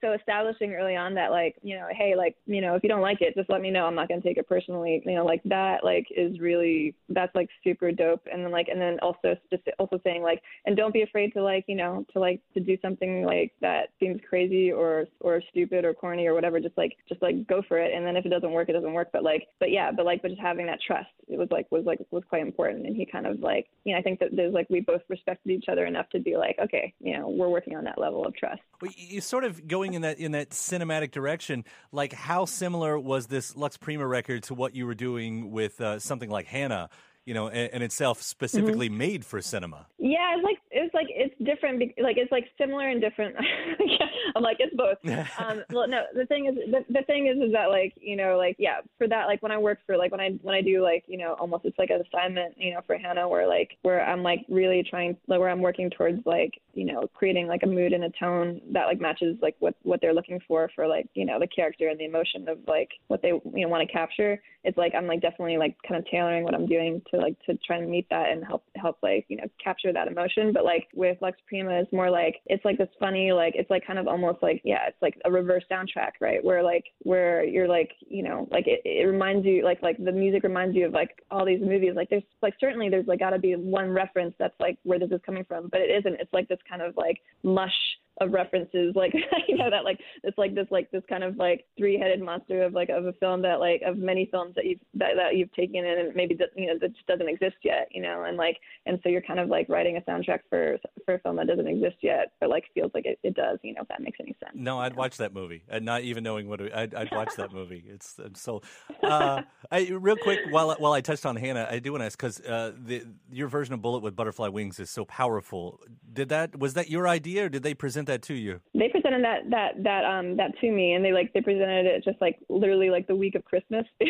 so 0.00 0.12
establishing 0.12 0.74
early 0.74 0.96
on 0.96 1.14
that 1.14 1.30
like 1.30 1.56
you 1.62 1.76
know 1.76 1.86
hey 1.90 2.14
like 2.16 2.36
you 2.46 2.60
know 2.60 2.74
if 2.74 2.82
you 2.82 2.88
don't 2.88 3.00
like 3.00 3.20
it 3.20 3.34
just 3.34 3.50
let 3.50 3.60
me 3.60 3.70
know. 3.70 3.86
I'm 3.86 3.94
not 3.94 4.08
going 4.08 4.20
to 4.20 4.26
take 4.26 4.38
it 4.38 4.48
personally 4.48 5.02
you 5.04 5.14
know 5.14 5.24
like 5.24 5.42
that 5.44 5.84
like 5.84 6.06
is 6.16 6.38
really 6.40 6.94
that's 7.08 7.34
like 7.34 7.48
super 7.64 7.92
dope. 7.92 8.22
And 8.30 8.44
then 8.44 8.52
like 8.52 8.68
and 8.68 8.80
then 8.80 8.98
also 9.00 9.36
just 9.50 9.62
also 9.78 10.00
saying 10.04 10.22
like 10.22 10.42
and 10.66 10.76
don't 10.76 10.92
be 10.92 11.02
afraid 11.02 11.32
to 11.34 11.42
like 11.42 11.64
you 11.68 11.76
know 11.76 12.04
to 12.12 12.20
like 12.20 12.40
to 12.54 12.60
do 12.60 12.76
something 12.82 13.24
like 13.24 13.52
that 13.60 13.88
seems 13.98 14.20
crazy 14.28 14.72
or 14.72 15.06
or 15.20 15.42
stupid 15.50 15.84
or 15.84 15.94
corny 15.94 16.26
or 16.26 16.34
whatever 16.34 16.60
just 16.60 16.76
like 16.76 16.96
just 17.08 17.22
like 17.22 17.46
go 17.46 17.62
for 17.66 17.78
it. 17.78 17.92
And 17.94 18.06
then 18.06 18.16
if 18.16 18.26
it 18.26 18.30
doesn't 18.30 18.52
work 18.52 18.68
it 18.68 18.72
doesn't 18.72 18.92
work. 18.92 19.10
But 19.12 19.24
like 19.24 19.48
but 19.58 19.70
yeah 19.70 19.90
but 19.90 20.04
like 20.04 20.22
but 20.22 20.28
just 20.28 20.40
having 20.40 20.66
that 20.66 20.78
trust 20.86 21.08
it 21.28 21.38
was 21.38 21.48
like 21.50 21.70
was 21.70 21.84
like 21.84 22.00
was 22.10 22.22
quite 22.28 22.42
important. 22.42 22.86
And 22.86 22.96
he 22.96 23.06
kind 23.06 23.26
of 23.26 23.40
like 23.40 23.68
you 23.84 23.92
know 23.92 23.98
i 23.98 24.02
think 24.02 24.20
that 24.20 24.28
there's 24.32 24.52
like 24.52 24.68
we 24.70 24.80
both 24.80 25.02
respected 25.08 25.50
each 25.50 25.66
other 25.68 25.86
enough 25.86 26.08
to 26.10 26.20
be 26.20 26.36
like 26.36 26.56
okay 26.62 26.92
you 27.00 27.16
know 27.16 27.28
we're 27.28 27.48
working 27.48 27.76
on 27.76 27.84
that 27.84 27.98
level 27.98 28.24
of 28.24 28.34
trust. 28.34 28.60
Well, 28.80 28.90
you 28.96 29.20
sort 29.20 29.44
of 29.44 29.66
going 29.66 29.89
in 29.94 30.02
that 30.02 30.18
in 30.18 30.32
that 30.32 30.50
cinematic 30.50 31.10
direction 31.10 31.64
like 31.92 32.12
how 32.12 32.44
similar 32.44 32.98
was 32.98 33.26
this 33.26 33.56
lux 33.56 33.76
prima 33.76 34.06
record 34.06 34.42
to 34.42 34.54
what 34.54 34.74
you 34.74 34.86
were 34.86 34.94
doing 34.94 35.50
with 35.50 35.80
uh, 35.80 35.98
something 35.98 36.30
like 36.30 36.46
hanna 36.46 36.88
you 37.26 37.34
know, 37.34 37.48
and, 37.48 37.70
and 37.74 37.82
itself 37.82 38.22
specifically 38.22 38.88
mm-hmm. 38.88 38.98
made 38.98 39.24
for 39.24 39.40
cinema. 39.40 39.86
Yeah, 40.02 40.34
it's 40.34 40.42
like 40.42 40.56
it's 40.70 40.94
like 40.94 41.08
it's 41.10 41.34
different. 41.44 41.82
Like 42.02 42.16
it's 42.16 42.32
like 42.32 42.46
similar 42.56 42.88
and 42.88 43.02
different. 43.02 43.36
I'm 44.34 44.42
like 44.42 44.56
it's 44.58 44.74
both. 44.74 44.96
um, 45.38 45.62
well, 45.70 45.86
no, 45.86 46.04
the 46.14 46.24
thing 46.24 46.46
is, 46.46 46.54
the, 46.54 46.84
the 46.88 47.02
thing 47.02 47.26
is, 47.26 47.36
is 47.36 47.52
that 47.52 47.68
like 47.68 47.92
you 48.00 48.16
know, 48.16 48.38
like 48.38 48.56
yeah, 48.58 48.80
for 48.96 49.06
that, 49.08 49.26
like 49.26 49.42
when 49.42 49.52
I 49.52 49.58
work 49.58 49.78
for 49.84 49.98
like 49.98 50.10
when 50.10 50.20
I 50.20 50.30
when 50.40 50.54
I 50.54 50.62
do 50.62 50.82
like 50.82 51.04
you 51.06 51.18
know 51.18 51.34
almost 51.34 51.66
it's 51.66 51.78
like 51.78 51.90
an 51.90 52.00
assignment, 52.00 52.54
you 52.56 52.72
know, 52.72 52.80
for 52.86 52.96
Hanna 52.96 53.28
where 53.28 53.46
like 53.46 53.76
where 53.82 54.02
I'm 54.02 54.22
like 54.22 54.46
really 54.48 54.82
trying 54.88 55.18
like 55.28 55.38
where 55.38 55.50
I'm 55.50 55.60
working 55.60 55.90
towards 55.90 56.24
like 56.24 56.54
you 56.72 56.86
know 56.86 57.06
creating 57.12 57.46
like 57.46 57.62
a 57.64 57.66
mood 57.66 57.92
and 57.92 58.04
a 58.04 58.10
tone 58.18 58.62
that 58.72 58.86
like 58.86 59.02
matches 59.02 59.36
like 59.42 59.56
what 59.58 59.74
what 59.82 60.00
they're 60.00 60.14
looking 60.14 60.40
for 60.48 60.70
for 60.74 60.88
like 60.88 61.08
you 61.12 61.26
know 61.26 61.38
the 61.38 61.46
character 61.46 61.88
and 61.88 62.00
the 62.00 62.06
emotion 62.06 62.48
of 62.48 62.56
like 62.66 62.88
what 63.08 63.20
they 63.20 63.28
you 63.28 63.42
know 63.44 63.68
want 63.68 63.86
to 63.86 63.92
capture. 63.92 64.40
It's 64.64 64.78
like 64.78 64.94
I'm 64.94 65.06
like 65.06 65.20
definitely 65.20 65.58
like 65.58 65.76
kind 65.86 65.98
of 65.98 66.10
tailoring 66.10 66.44
what 66.44 66.54
I'm 66.54 66.66
doing 66.66 67.02
to 67.10 67.18
like 67.18 67.36
to 67.44 67.58
try 67.66 67.76
and 67.76 67.90
meet 67.90 68.08
that 68.08 68.30
and 68.30 68.42
help 68.42 68.64
help 68.76 68.96
like 69.02 69.26
you 69.28 69.36
know 69.36 69.44
capture 69.62 69.89
that 69.92 70.08
emotion. 70.08 70.52
But 70.52 70.64
like 70.64 70.88
with 70.94 71.18
Lux 71.20 71.38
Prima, 71.46 71.80
it's 71.80 71.92
more 71.92 72.10
like 72.10 72.36
it's 72.46 72.64
like 72.64 72.78
this 72.78 72.88
funny 72.98 73.32
like 73.32 73.54
it's 73.56 73.70
like 73.70 73.86
kind 73.86 73.98
of 73.98 74.06
almost 74.08 74.42
like 74.42 74.60
yeah 74.64 74.86
it's 74.86 75.00
like 75.02 75.14
a 75.24 75.30
reverse 75.30 75.64
soundtrack 75.70 76.12
right 76.20 76.42
where 76.44 76.62
like 76.62 76.84
where 77.00 77.44
you're 77.44 77.68
like 77.68 77.90
you 78.00 78.22
know 78.22 78.48
like 78.50 78.66
it, 78.66 78.80
it 78.84 79.06
reminds 79.06 79.46
you 79.46 79.64
like 79.64 79.82
like 79.82 79.96
the 80.02 80.12
music 80.12 80.42
reminds 80.42 80.76
you 80.76 80.86
of 80.86 80.92
like 80.92 81.10
all 81.30 81.44
these 81.44 81.60
movies 81.60 81.92
like 81.94 82.08
there's 82.10 82.22
like 82.42 82.54
certainly 82.60 82.88
there's 82.88 83.06
like 83.06 83.18
got 83.18 83.30
to 83.30 83.38
be 83.38 83.54
one 83.54 83.90
reference 83.90 84.34
that's 84.38 84.58
like 84.60 84.78
where 84.82 84.98
this 84.98 85.10
is 85.10 85.20
coming 85.24 85.44
from 85.44 85.68
but 85.68 85.80
it 85.80 85.90
isn't 85.90 86.20
it's 86.20 86.32
like 86.32 86.48
this 86.48 86.58
kind 86.68 86.82
of 86.82 86.96
like 86.96 87.20
mush 87.42 87.72
of 88.20 88.32
references 88.32 88.92
like 88.94 89.12
you 89.48 89.56
know 89.56 89.70
that 89.70 89.84
like 89.84 89.98
it's 90.22 90.36
like 90.38 90.54
this 90.54 90.66
like 90.70 90.90
this 90.90 91.02
kind 91.08 91.24
of 91.24 91.36
like 91.36 91.64
three-headed 91.78 92.20
monster 92.20 92.62
of 92.62 92.72
like 92.72 92.88
of 92.88 93.06
a 93.06 93.12
film 93.14 93.42
that 93.42 93.60
like 93.60 93.82
of 93.84 93.96
many 93.96 94.28
films 94.30 94.54
that 94.54 94.64
you've 94.66 94.80
that, 94.94 95.10
that 95.16 95.36
you've 95.36 95.52
taken 95.52 95.84
in 95.84 95.98
and 95.98 96.14
maybe 96.14 96.38
you 96.56 96.66
know 96.66 96.78
that 96.80 96.92
just 96.92 97.06
doesn't 97.06 97.28
exist 97.28 97.56
yet 97.62 97.88
you 97.90 98.02
know 98.02 98.24
and 98.24 98.36
like 98.36 98.56
and 98.86 98.98
so 99.02 99.08
you're 99.08 99.22
kind 99.22 99.40
of 99.40 99.48
like 99.48 99.68
writing 99.68 99.96
a 99.96 100.10
soundtrack 100.10 100.40
for 100.48 100.78
for 101.04 101.14
a 101.14 101.18
film 101.20 101.36
that 101.36 101.46
doesn't 101.46 101.66
exist 101.66 101.96
yet 102.02 102.32
but 102.40 102.50
like 102.50 102.64
feels 102.74 102.90
like 102.94 103.06
it, 103.06 103.18
it 103.22 103.34
does 103.34 103.58
you 103.62 103.74
know 103.74 103.82
if 103.82 103.88
that 103.88 104.00
makes 104.00 104.18
any 104.20 104.36
sense 104.42 104.52
no 104.54 104.78
i'd 104.80 104.96
watch 104.96 105.16
that 105.16 105.32
movie 105.32 105.62
and 105.68 105.84
not 105.84 106.02
even 106.02 106.22
knowing 106.22 106.48
what 106.48 106.60
it, 106.60 106.72
I'd, 106.72 106.94
I'd 106.94 107.12
watch 107.12 107.34
that 107.36 107.52
movie. 107.52 107.84
It's, 107.90 108.18
it's 108.18 108.40
so 108.40 108.62
uh 109.02 109.42
I, 109.70 109.88
real 109.88 110.16
quick 110.16 110.40
while 110.50 110.74
while 110.78 110.92
i 110.92 111.00
touched 111.00 111.26
on 111.26 111.34
hanna 111.34 111.66
i 111.70 111.78
do 111.78 111.92
want 111.92 112.02
to 112.02 112.06
ask 112.06 112.18
because 112.18 112.40
uh 112.40 112.72
the 112.78 113.04
your 113.30 113.48
version 113.48 113.74
of 113.74 113.82
bullet 113.82 114.00
with 114.00 114.14
butterfly 114.14 114.48
wings 114.48 114.80
is 114.80 114.90
so 114.90 115.04
powerful. 115.04 115.80
Did 116.12 116.28
that 116.30 116.58
was 116.58 116.74
that 116.74 116.90
your 116.90 117.06
idea 117.08 117.46
or 117.46 117.48
did 117.48 117.62
they 117.62 117.74
present 117.74 118.08
that 118.10 118.22
to 118.22 118.34
you? 118.34 118.60
They 118.74 118.88
presented 118.88 119.24
that 119.24 119.50
that 119.50 119.82
that 119.82 120.04
um 120.04 120.36
that 120.36 120.52
to 120.60 120.70
me, 120.70 120.92
and 120.92 121.04
they 121.04 121.12
like 121.12 121.32
they 121.32 121.40
presented 121.40 121.86
it 121.86 122.04
just 122.04 122.20
like 122.20 122.38
literally 122.48 122.90
like 122.90 123.06
the 123.06 123.16
week 123.16 123.34
of 123.34 123.44
Christmas. 123.44 123.86
so, 124.00 124.06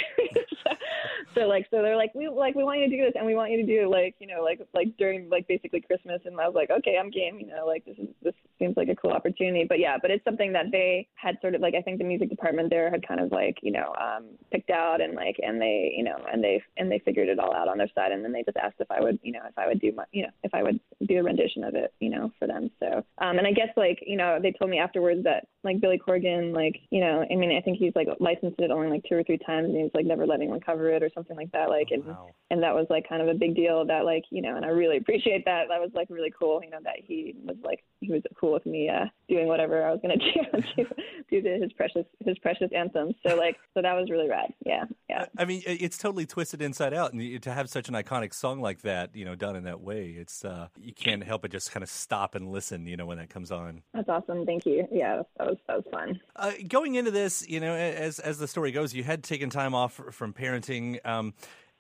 so 1.35 1.41
like 1.43 1.67
so 1.71 1.83
they're 1.83 1.97
like 1.97 2.15
we 2.15 2.29
like 2.29 2.55
we 2.55 2.65
want 2.65 2.81
you 2.81 2.89
to 2.89 2.97
do 2.97 3.03
this, 3.03 3.13
and 3.17 3.27
we 3.27 3.35
want 3.35 3.51
you 3.51 3.59
to 3.59 3.67
do 3.67 3.91
like 3.91 4.15
you 4.19 4.27
know 4.27 4.43
like 4.43 4.61
like 4.75 4.89
during 4.99 5.29
like 5.29 5.47
basically 5.49 5.81
Christmas, 5.81 6.21
and 6.25 6.39
I 6.41 6.47
was 6.47 6.55
like 6.55 6.71
okay, 6.71 6.99
I'm 6.99 7.11
game. 7.11 7.39
You 7.39 7.47
know 7.47 7.67
like 7.67 7.85
this 7.85 7.97
is 7.99 8.09
this 8.23 8.35
seems 8.59 8.77
like 8.77 8.89
a 8.89 8.97
cool 8.97 9.13
opportunity. 9.13 9.65
But 9.69 9.79
yeah, 9.79 9.97
but 10.01 10.11
it's 10.11 10.25
something 10.25 10.53
that 10.53 10.67
they 10.73 11.07
had 11.15 11.37
sort 11.41 11.55
of 11.55 11.61
like 11.61 11.75
I 11.75 11.83
think 11.83 11.99
the 11.99 12.05
music 12.05 12.31
department 12.31 12.71
there 12.71 12.91
had 12.91 13.07
kind 13.07 13.21
of 13.21 13.33
like 13.33 13.59
you 13.63 13.73
know 13.73 13.95
um 14.01 14.27
picked 14.53 14.71
out 14.71 15.01
and 15.01 15.15
like 15.15 15.37
and 15.43 15.61
they 15.61 15.93
you 15.97 16.05
know 16.05 16.17
and 16.33 16.43
they 16.43 16.63
and 16.77 16.91
they 16.91 17.01
figured 17.05 17.29
it 17.29 17.39
all 17.39 17.55
out 17.55 17.69
on 17.69 17.79
their 17.79 17.91
side, 17.95 18.13
and 18.13 18.25
then 18.25 18.33
they 18.33 18.43
just 18.43 18.57
asked 18.57 18.77
if 18.79 18.91
I 18.91 19.01
would 19.01 19.19
you 19.23 19.33
know 19.33 19.43
if 19.49 19.59
I 19.59 19.67
would 19.67 19.81
do 19.81 19.93
my 19.93 20.05
you 20.13 20.23
know 20.23 20.31
if 20.43 20.55
I 20.55 20.63
would 20.63 20.81
do 21.07 21.19
a 21.19 21.23
rendition 21.23 21.65
of 21.65 21.75
it 21.75 21.93
you 22.01 22.11
know 22.11 22.31
for 22.39 22.47
them. 22.47 22.71
So 22.81 23.05
um 23.19 23.39
and 23.39 23.47
I 23.47 23.53
guess 23.53 23.69
like 23.77 23.90
you 24.03 24.17
know 24.17 24.39
they 24.41 24.53
told 24.53 24.71
me 24.71 24.79
afterwards 24.79 25.25
that 25.25 25.47
like 25.63 25.81
Billy 25.81 25.99
Corgan, 25.99 26.55
like 26.55 26.81
you 26.91 27.01
know, 27.01 27.25
I 27.31 27.35
mean, 27.35 27.55
I 27.57 27.61
think 27.61 27.79
he's 27.79 27.93
like 27.95 28.09
licensed 28.19 28.59
it 28.61 28.71
only 28.71 28.89
like 28.89 29.05
two 29.09 29.17
or 29.17 29.23
three 29.23 29.39
times, 29.39 29.69
and 29.69 29.77
he's 29.77 29.91
like 29.95 30.07
never 30.07 30.27
letting 30.27 30.45
anyone 30.45 30.61
cover 30.61 30.91
it 30.91 31.03
or 31.03 31.11
something 31.15 31.37
like 31.37 31.53
that. 31.53 31.69
Like, 31.69 31.89
and 31.91 32.05
wow. 32.05 32.31
and 32.51 32.63
that 32.63 32.75
was 32.75 32.87
like 32.89 33.09
kind 33.09 33.21
of 33.21 33.29
a 33.29 33.35
big 33.35 33.55
deal. 33.55 33.85
That 33.85 34.05
like 34.05 34.25
you 34.31 34.41
know, 34.41 34.57
and 34.57 34.65
I 34.65 34.69
really 34.69 34.97
appreciate 34.97 35.45
that. 35.45 35.65
That 35.69 35.81
was 35.81 35.91
like 35.95 36.09
really 36.09 36.33
cool. 36.37 36.63
You 36.65 36.71
know, 36.71 36.79
that 36.85 36.97
he 37.05 37.35
was 37.45 37.57
like 37.63 37.85
he 38.01 38.11
was 38.11 38.23
cool 38.39 38.53
with 38.53 38.65
me 38.65 38.89
uh, 38.89 39.07
doing 39.29 39.49
whatever 39.49 39.85
I 39.85 39.91
was 39.91 40.01
gonna 40.01 40.17
do 40.77 40.87
do 41.31 41.43
to 41.43 41.63
his 41.63 41.73
precious 41.75 42.07
his 42.25 42.39
precious 42.39 42.71
anthem 42.75 43.15
So 43.27 43.37
like, 43.37 43.57
so 43.75 43.83
that 43.83 43.93
was 43.93 44.09
really 44.11 44.29
rad. 44.29 44.53
Yeah, 44.65 44.85
yeah. 45.09 45.27
I 45.37 45.45
mean, 45.45 45.63
it's 45.67 45.99
totally 45.99 46.27
twisted 46.27 46.63
inside 46.63 46.95
out, 46.95 47.13
and 47.13 47.43
to 47.43 47.53
have 47.53 47.69
such 47.69 47.89
an 47.89 47.95
iconic 47.95 48.33
song 48.33 48.61
like 48.61 48.81
that, 48.83 49.15
you 49.15 49.27
know, 49.27 49.35
done 49.35 49.57
in 49.57 49.65
that 49.65 49.83
way, 49.83 50.15
it's 50.19 50.43
uh, 50.45 50.69
you 50.81 50.95
can't 50.95 51.23
help 51.23 51.43
but 51.43 51.51
just 51.51 51.71
kind 51.71 51.83
of 51.83 51.91
stop 51.91 52.35
and 52.35 52.51
listen. 52.51 52.87
You 52.87 52.97
know, 52.97 53.05
when 53.05 53.19
that 53.19 53.29
comes 53.29 53.51
on. 53.51 53.80
That's 53.95 54.09
awesome. 54.09 54.47
Thank 54.47 54.67
you. 54.67 54.87
Yeah, 54.91 55.23
that 55.39 55.47
was 55.47 55.57
that 55.69 55.77
was 55.77 55.87
fun. 55.91 56.21
Uh, 56.37 56.53
going 56.69 56.95
into 56.95 57.11
this, 57.11 57.47
you 57.49 57.61
know, 57.61 57.75
as 57.75 58.19
as 58.19 58.39
the 58.39 58.49
story 58.49 58.73
goes, 58.73 58.95
you 58.95 59.05
had 59.05 59.23
taken 59.23 59.51
time 59.51 59.75
off 59.75 60.01
from 60.11 60.33
parenting. 60.33 61.05
Um, 61.07 61.35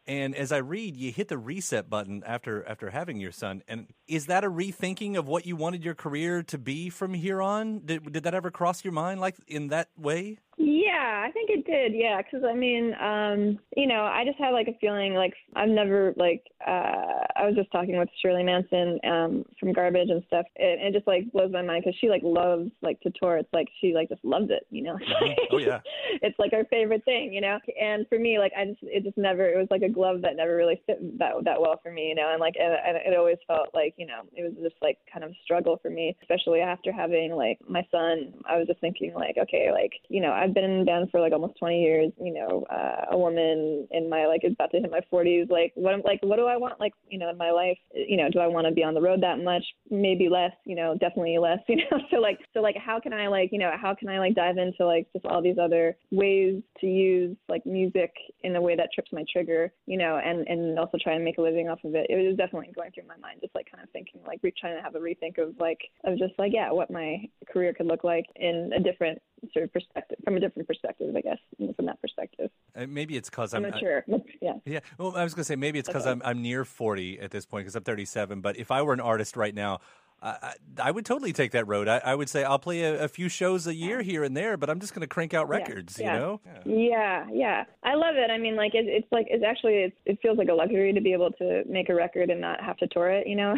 and 0.06 0.34
as 0.34 0.50
I 0.50 0.58
read, 0.58 0.96
you 0.96 1.12
hit 1.12 1.28
the 1.28 1.38
reset 1.38 1.88
button 1.88 2.22
after 2.26 2.66
after 2.66 2.90
having 2.90 3.20
your 3.20 3.32
son. 3.32 3.62
And 3.68 3.86
is 4.08 4.26
that 4.26 4.44
a 4.44 4.50
rethinking 4.50 5.16
of 5.16 5.28
what 5.28 5.46
you 5.46 5.56
wanted 5.56 5.84
your 5.84 5.94
career 5.94 6.42
to 6.44 6.58
be 6.58 6.90
from 6.90 7.14
here 7.14 7.40
on? 7.40 7.80
Did 7.84 8.12
did 8.12 8.24
that 8.24 8.34
ever 8.34 8.50
cross 8.50 8.84
your 8.84 8.92
mind 8.92 9.20
like 9.20 9.36
in 9.46 9.68
that 9.68 9.88
way? 9.96 10.38
Yeah, 10.62 11.24
I 11.26 11.30
think 11.32 11.48
it 11.48 11.64
did. 11.64 11.94
Yeah, 11.94 12.20
because 12.20 12.44
I 12.46 12.54
mean, 12.54 12.92
um, 13.00 13.58
you 13.78 13.86
know, 13.86 14.02
I 14.02 14.24
just 14.26 14.38
had 14.38 14.50
like 14.50 14.68
a 14.68 14.76
feeling 14.78 15.14
like 15.14 15.32
I've 15.56 15.70
never 15.70 16.12
like 16.18 16.42
uh, 16.66 17.24
I 17.34 17.46
was 17.46 17.54
just 17.56 17.72
talking 17.72 17.98
with 17.98 18.10
Shirley 18.20 18.42
Manson 18.42 18.98
um, 19.04 19.44
from 19.58 19.72
Garbage 19.72 20.10
and 20.10 20.22
stuff. 20.26 20.44
and 20.58 20.82
it 20.82 20.92
just 20.92 21.06
like 21.06 21.32
blows 21.32 21.50
my 21.50 21.62
mind 21.62 21.84
because 21.84 21.96
she 21.98 22.10
like 22.10 22.20
loves 22.22 22.70
like 22.82 23.00
to 23.00 23.12
tour. 23.18 23.38
It's 23.38 23.48
like 23.54 23.68
she 23.80 23.94
like 23.94 24.10
just 24.10 24.22
loves 24.22 24.50
it, 24.50 24.66
you 24.70 24.82
know. 24.82 24.96
Mm-hmm. 24.96 25.54
oh 25.54 25.58
yeah. 25.58 25.80
it's 26.22 26.38
like 26.38 26.52
her 26.52 26.66
favorite 26.68 27.06
thing, 27.06 27.32
you 27.32 27.40
know. 27.40 27.58
And 27.80 28.06
for 28.08 28.18
me, 28.18 28.38
like 28.38 28.52
I 28.54 28.66
just 28.66 28.80
it 28.82 29.02
just 29.02 29.16
never 29.16 29.48
it 29.48 29.56
was 29.56 29.68
like 29.70 29.82
a 29.82 29.88
glove 29.88 30.20
that 30.22 30.36
never 30.36 30.56
really 30.56 30.82
fit 30.84 31.00
that 31.18 31.32
that 31.44 31.58
well 31.58 31.80
for 31.82 31.90
me, 31.90 32.08
you 32.08 32.14
know. 32.14 32.28
And 32.32 32.40
like 32.40 32.54
and, 32.60 32.74
and 32.86 32.96
it 32.98 33.16
always 33.18 33.38
felt 33.46 33.68
like 33.72 33.94
you 33.96 34.06
know 34.06 34.28
it 34.34 34.42
was 34.42 34.52
just 34.62 34.76
like 34.82 34.98
kind 35.10 35.24
of 35.24 35.30
a 35.30 35.40
struggle 35.42 35.78
for 35.80 35.88
me, 35.88 36.14
especially 36.20 36.60
after 36.60 36.92
having 36.92 37.32
like 37.32 37.58
my 37.66 37.86
son. 37.90 38.34
I 38.46 38.58
was 38.58 38.66
just 38.66 38.80
thinking 38.80 39.14
like 39.14 39.36
okay, 39.40 39.70
like 39.72 39.92
you 40.10 40.20
know 40.20 40.32
I 40.32 40.49
I've 40.50 40.54
been 40.54 40.64
in 40.64 40.84
band 40.84 41.10
for 41.12 41.20
like 41.20 41.32
almost 41.32 41.58
20 41.58 41.80
years. 41.80 42.12
You 42.20 42.34
know, 42.34 42.66
uh, 42.70 43.14
a 43.14 43.18
woman 43.18 43.86
in 43.92 44.10
my 44.10 44.26
like 44.26 44.44
is 44.44 44.52
about 44.52 44.72
to 44.72 44.80
hit 44.80 44.90
my 44.90 45.00
40s. 45.12 45.48
Like, 45.48 45.72
what 45.76 46.04
like 46.04 46.18
what 46.22 46.36
do 46.36 46.46
I 46.46 46.56
want? 46.56 46.80
Like, 46.80 46.92
you 47.08 47.18
know, 47.18 47.30
in 47.30 47.38
my 47.38 47.52
life. 47.52 47.78
You 47.94 48.16
know, 48.16 48.28
do 48.30 48.40
I 48.40 48.48
want 48.48 48.66
to 48.66 48.72
be 48.72 48.82
on 48.82 48.94
the 48.94 49.00
road 49.00 49.22
that 49.22 49.38
much? 49.38 49.62
Maybe 49.90 50.28
less. 50.28 50.50
You 50.64 50.74
know, 50.74 50.94
definitely 50.94 51.38
less. 51.38 51.58
You 51.70 51.76
know, 51.76 52.00
so 52.10 52.16
like 52.16 52.38
so 52.52 52.60
like 52.60 52.76
how 52.76 52.98
can 52.98 53.12
I 53.12 53.28
like 53.28 53.50
you 53.52 53.58
know 53.58 53.70
how 53.80 53.94
can 53.94 54.08
I 54.08 54.18
like 54.18 54.34
dive 54.34 54.58
into 54.58 54.84
like 54.84 55.06
just 55.12 55.24
all 55.24 55.40
these 55.40 55.56
other 55.56 55.96
ways 56.10 56.60
to 56.80 56.86
use 56.86 57.36
like 57.48 57.64
music 57.64 58.12
in 58.42 58.56
a 58.56 58.60
way 58.60 58.74
that 58.74 58.92
trips 58.92 59.12
my 59.12 59.24
trigger. 59.32 59.72
You 59.86 59.96
know, 59.96 60.20
and 60.22 60.46
and 60.48 60.78
also 60.80 60.98
try 61.00 61.14
and 61.14 61.24
make 61.24 61.38
a 61.38 61.42
living 61.42 61.68
off 61.68 61.78
of 61.84 61.94
it. 61.94 62.06
It 62.10 62.16
was 62.16 62.36
definitely 62.36 62.72
going 62.74 62.90
through 62.90 63.06
my 63.06 63.16
mind, 63.18 63.38
just 63.40 63.54
like 63.54 63.70
kind 63.70 63.84
of 63.84 63.90
thinking 63.90 64.20
like 64.26 64.40
re- 64.42 64.52
trying 64.58 64.76
to 64.76 64.82
have 64.82 64.96
a 64.96 64.98
rethink 64.98 65.38
of 65.38 65.54
like 65.60 65.78
of 66.04 66.18
just 66.18 66.34
like 66.38 66.52
yeah, 66.52 66.72
what 66.72 66.90
my 66.90 67.18
career 67.52 67.72
could 67.72 67.86
look 67.86 68.02
like 68.02 68.26
in 68.34 68.72
a 68.76 68.80
different 68.80 69.20
sort 69.52 69.64
of 69.64 69.72
perspective 69.72 70.18
from 70.24 70.36
a 70.36 70.39
different 70.40 70.66
perspective, 70.66 71.14
I 71.14 71.20
guess, 71.20 71.38
from 71.76 71.86
that 71.86 72.00
perspective. 72.00 72.50
Uh, 72.76 72.86
maybe 72.88 73.16
it's 73.16 73.30
because 73.30 73.54
I'm, 73.54 73.64
I'm 73.64 73.70
not 73.70 73.80
sure. 73.80 74.04
Yeah. 74.40 74.54
Yeah. 74.64 74.80
Well, 74.98 75.16
I 75.16 75.24
was 75.24 75.34
going 75.34 75.42
to 75.42 75.44
say 75.44 75.56
maybe 75.56 75.78
it's 75.78 75.88
because 75.88 76.06
I'm 76.06 76.22
I'm 76.24 76.42
near 76.42 76.64
40 76.64 77.20
at 77.20 77.30
this 77.30 77.46
point 77.46 77.64
because 77.64 77.76
I'm 77.76 77.82
37. 77.82 78.40
But 78.40 78.56
if 78.56 78.70
I 78.70 78.82
were 78.82 78.92
an 78.92 79.00
artist 79.00 79.36
right 79.36 79.54
now, 79.54 79.80
I, 80.22 80.54
I 80.78 80.90
would 80.90 81.06
totally 81.06 81.32
take 81.32 81.52
that 81.52 81.66
road. 81.66 81.88
I, 81.88 81.98
I 82.04 82.14
would 82.14 82.28
say 82.28 82.44
I'll 82.44 82.58
play 82.58 82.82
a, 82.82 83.04
a, 83.04 83.08
few 83.08 83.30
shows 83.30 83.66
a 83.66 83.74
year 83.74 84.02
here 84.02 84.22
and 84.22 84.36
there, 84.36 84.58
but 84.58 84.68
I'm 84.68 84.78
just 84.78 84.94
going 84.94 85.00
to 85.00 85.06
crank 85.06 85.32
out 85.32 85.48
records. 85.48 85.98
Yeah, 85.98 86.12
you 86.12 86.20
know? 86.20 86.40
Yeah. 86.44 86.62
yeah, 86.64 87.26
yeah. 87.32 87.64
I 87.82 87.94
love 87.94 88.16
it. 88.16 88.30
I 88.30 88.36
mean, 88.36 88.54
like 88.54 88.74
it, 88.74 88.84
it's 88.86 89.06
like 89.10 89.26
it's 89.30 89.42
actually 89.42 89.76
it's, 89.76 89.96
it 90.04 90.18
feels 90.20 90.36
like 90.36 90.48
a 90.48 90.54
luxury 90.54 90.92
to 90.92 91.00
be 91.00 91.14
able 91.14 91.30
to 91.32 91.62
make 91.66 91.88
a 91.88 91.94
record 91.94 92.28
and 92.28 92.40
not 92.40 92.62
have 92.62 92.76
to 92.78 92.86
tour 92.88 93.08
it. 93.10 93.26
You 93.26 93.36
know? 93.36 93.54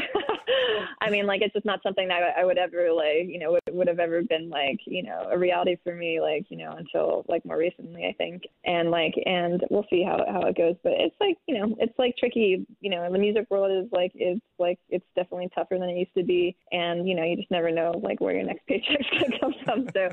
I 1.00 1.10
mean, 1.10 1.26
like 1.26 1.42
it's 1.42 1.52
just 1.52 1.66
not 1.66 1.82
something 1.82 2.06
that 2.06 2.22
I, 2.22 2.42
I 2.42 2.44
would 2.44 2.58
ever 2.58 2.92
like. 2.92 3.26
You 3.26 3.40
know, 3.40 3.52
would, 3.52 3.74
would 3.74 3.88
have 3.88 3.98
ever 3.98 4.22
been 4.22 4.48
like 4.48 4.78
you 4.86 5.02
know 5.02 5.28
a 5.32 5.38
reality 5.38 5.76
for 5.82 5.94
me. 5.96 6.20
Like 6.20 6.46
you 6.48 6.58
know 6.58 6.72
until 6.72 7.24
like 7.28 7.44
more 7.44 7.58
recently, 7.58 8.06
I 8.06 8.12
think. 8.12 8.44
And 8.64 8.90
like 8.92 9.14
and 9.26 9.64
we'll 9.70 9.86
see 9.90 10.04
how 10.04 10.24
how 10.30 10.42
it 10.42 10.56
goes. 10.56 10.76
But 10.84 10.92
it's 10.92 11.16
like 11.18 11.38
you 11.48 11.58
know 11.58 11.74
it's 11.80 11.98
like 11.98 12.16
tricky. 12.18 12.64
You 12.80 12.90
know, 12.90 13.10
the 13.10 13.18
music 13.18 13.46
world 13.50 13.84
is 13.84 13.90
like 13.90 14.12
it's 14.14 14.40
like 14.62 14.78
it's 14.88 15.04
definitely 15.14 15.48
tougher 15.54 15.78
than 15.78 15.88
it 15.88 15.98
used 15.98 16.14
to 16.16 16.24
be, 16.24 16.56
and 16.70 17.06
you 17.08 17.14
know 17.14 17.24
you 17.24 17.36
just 17.36 17.50
never 17.50 17.70
know 17.70 17.92
like 18.02 18.20
where 18.20 18.34
your 18.34 18.44
next 18.44 18.66
paycheck's 18.66 19.06
gonna 19.10 19.38
come 19.38 19.54
from. 19.64 19.86
So 19.94 20.08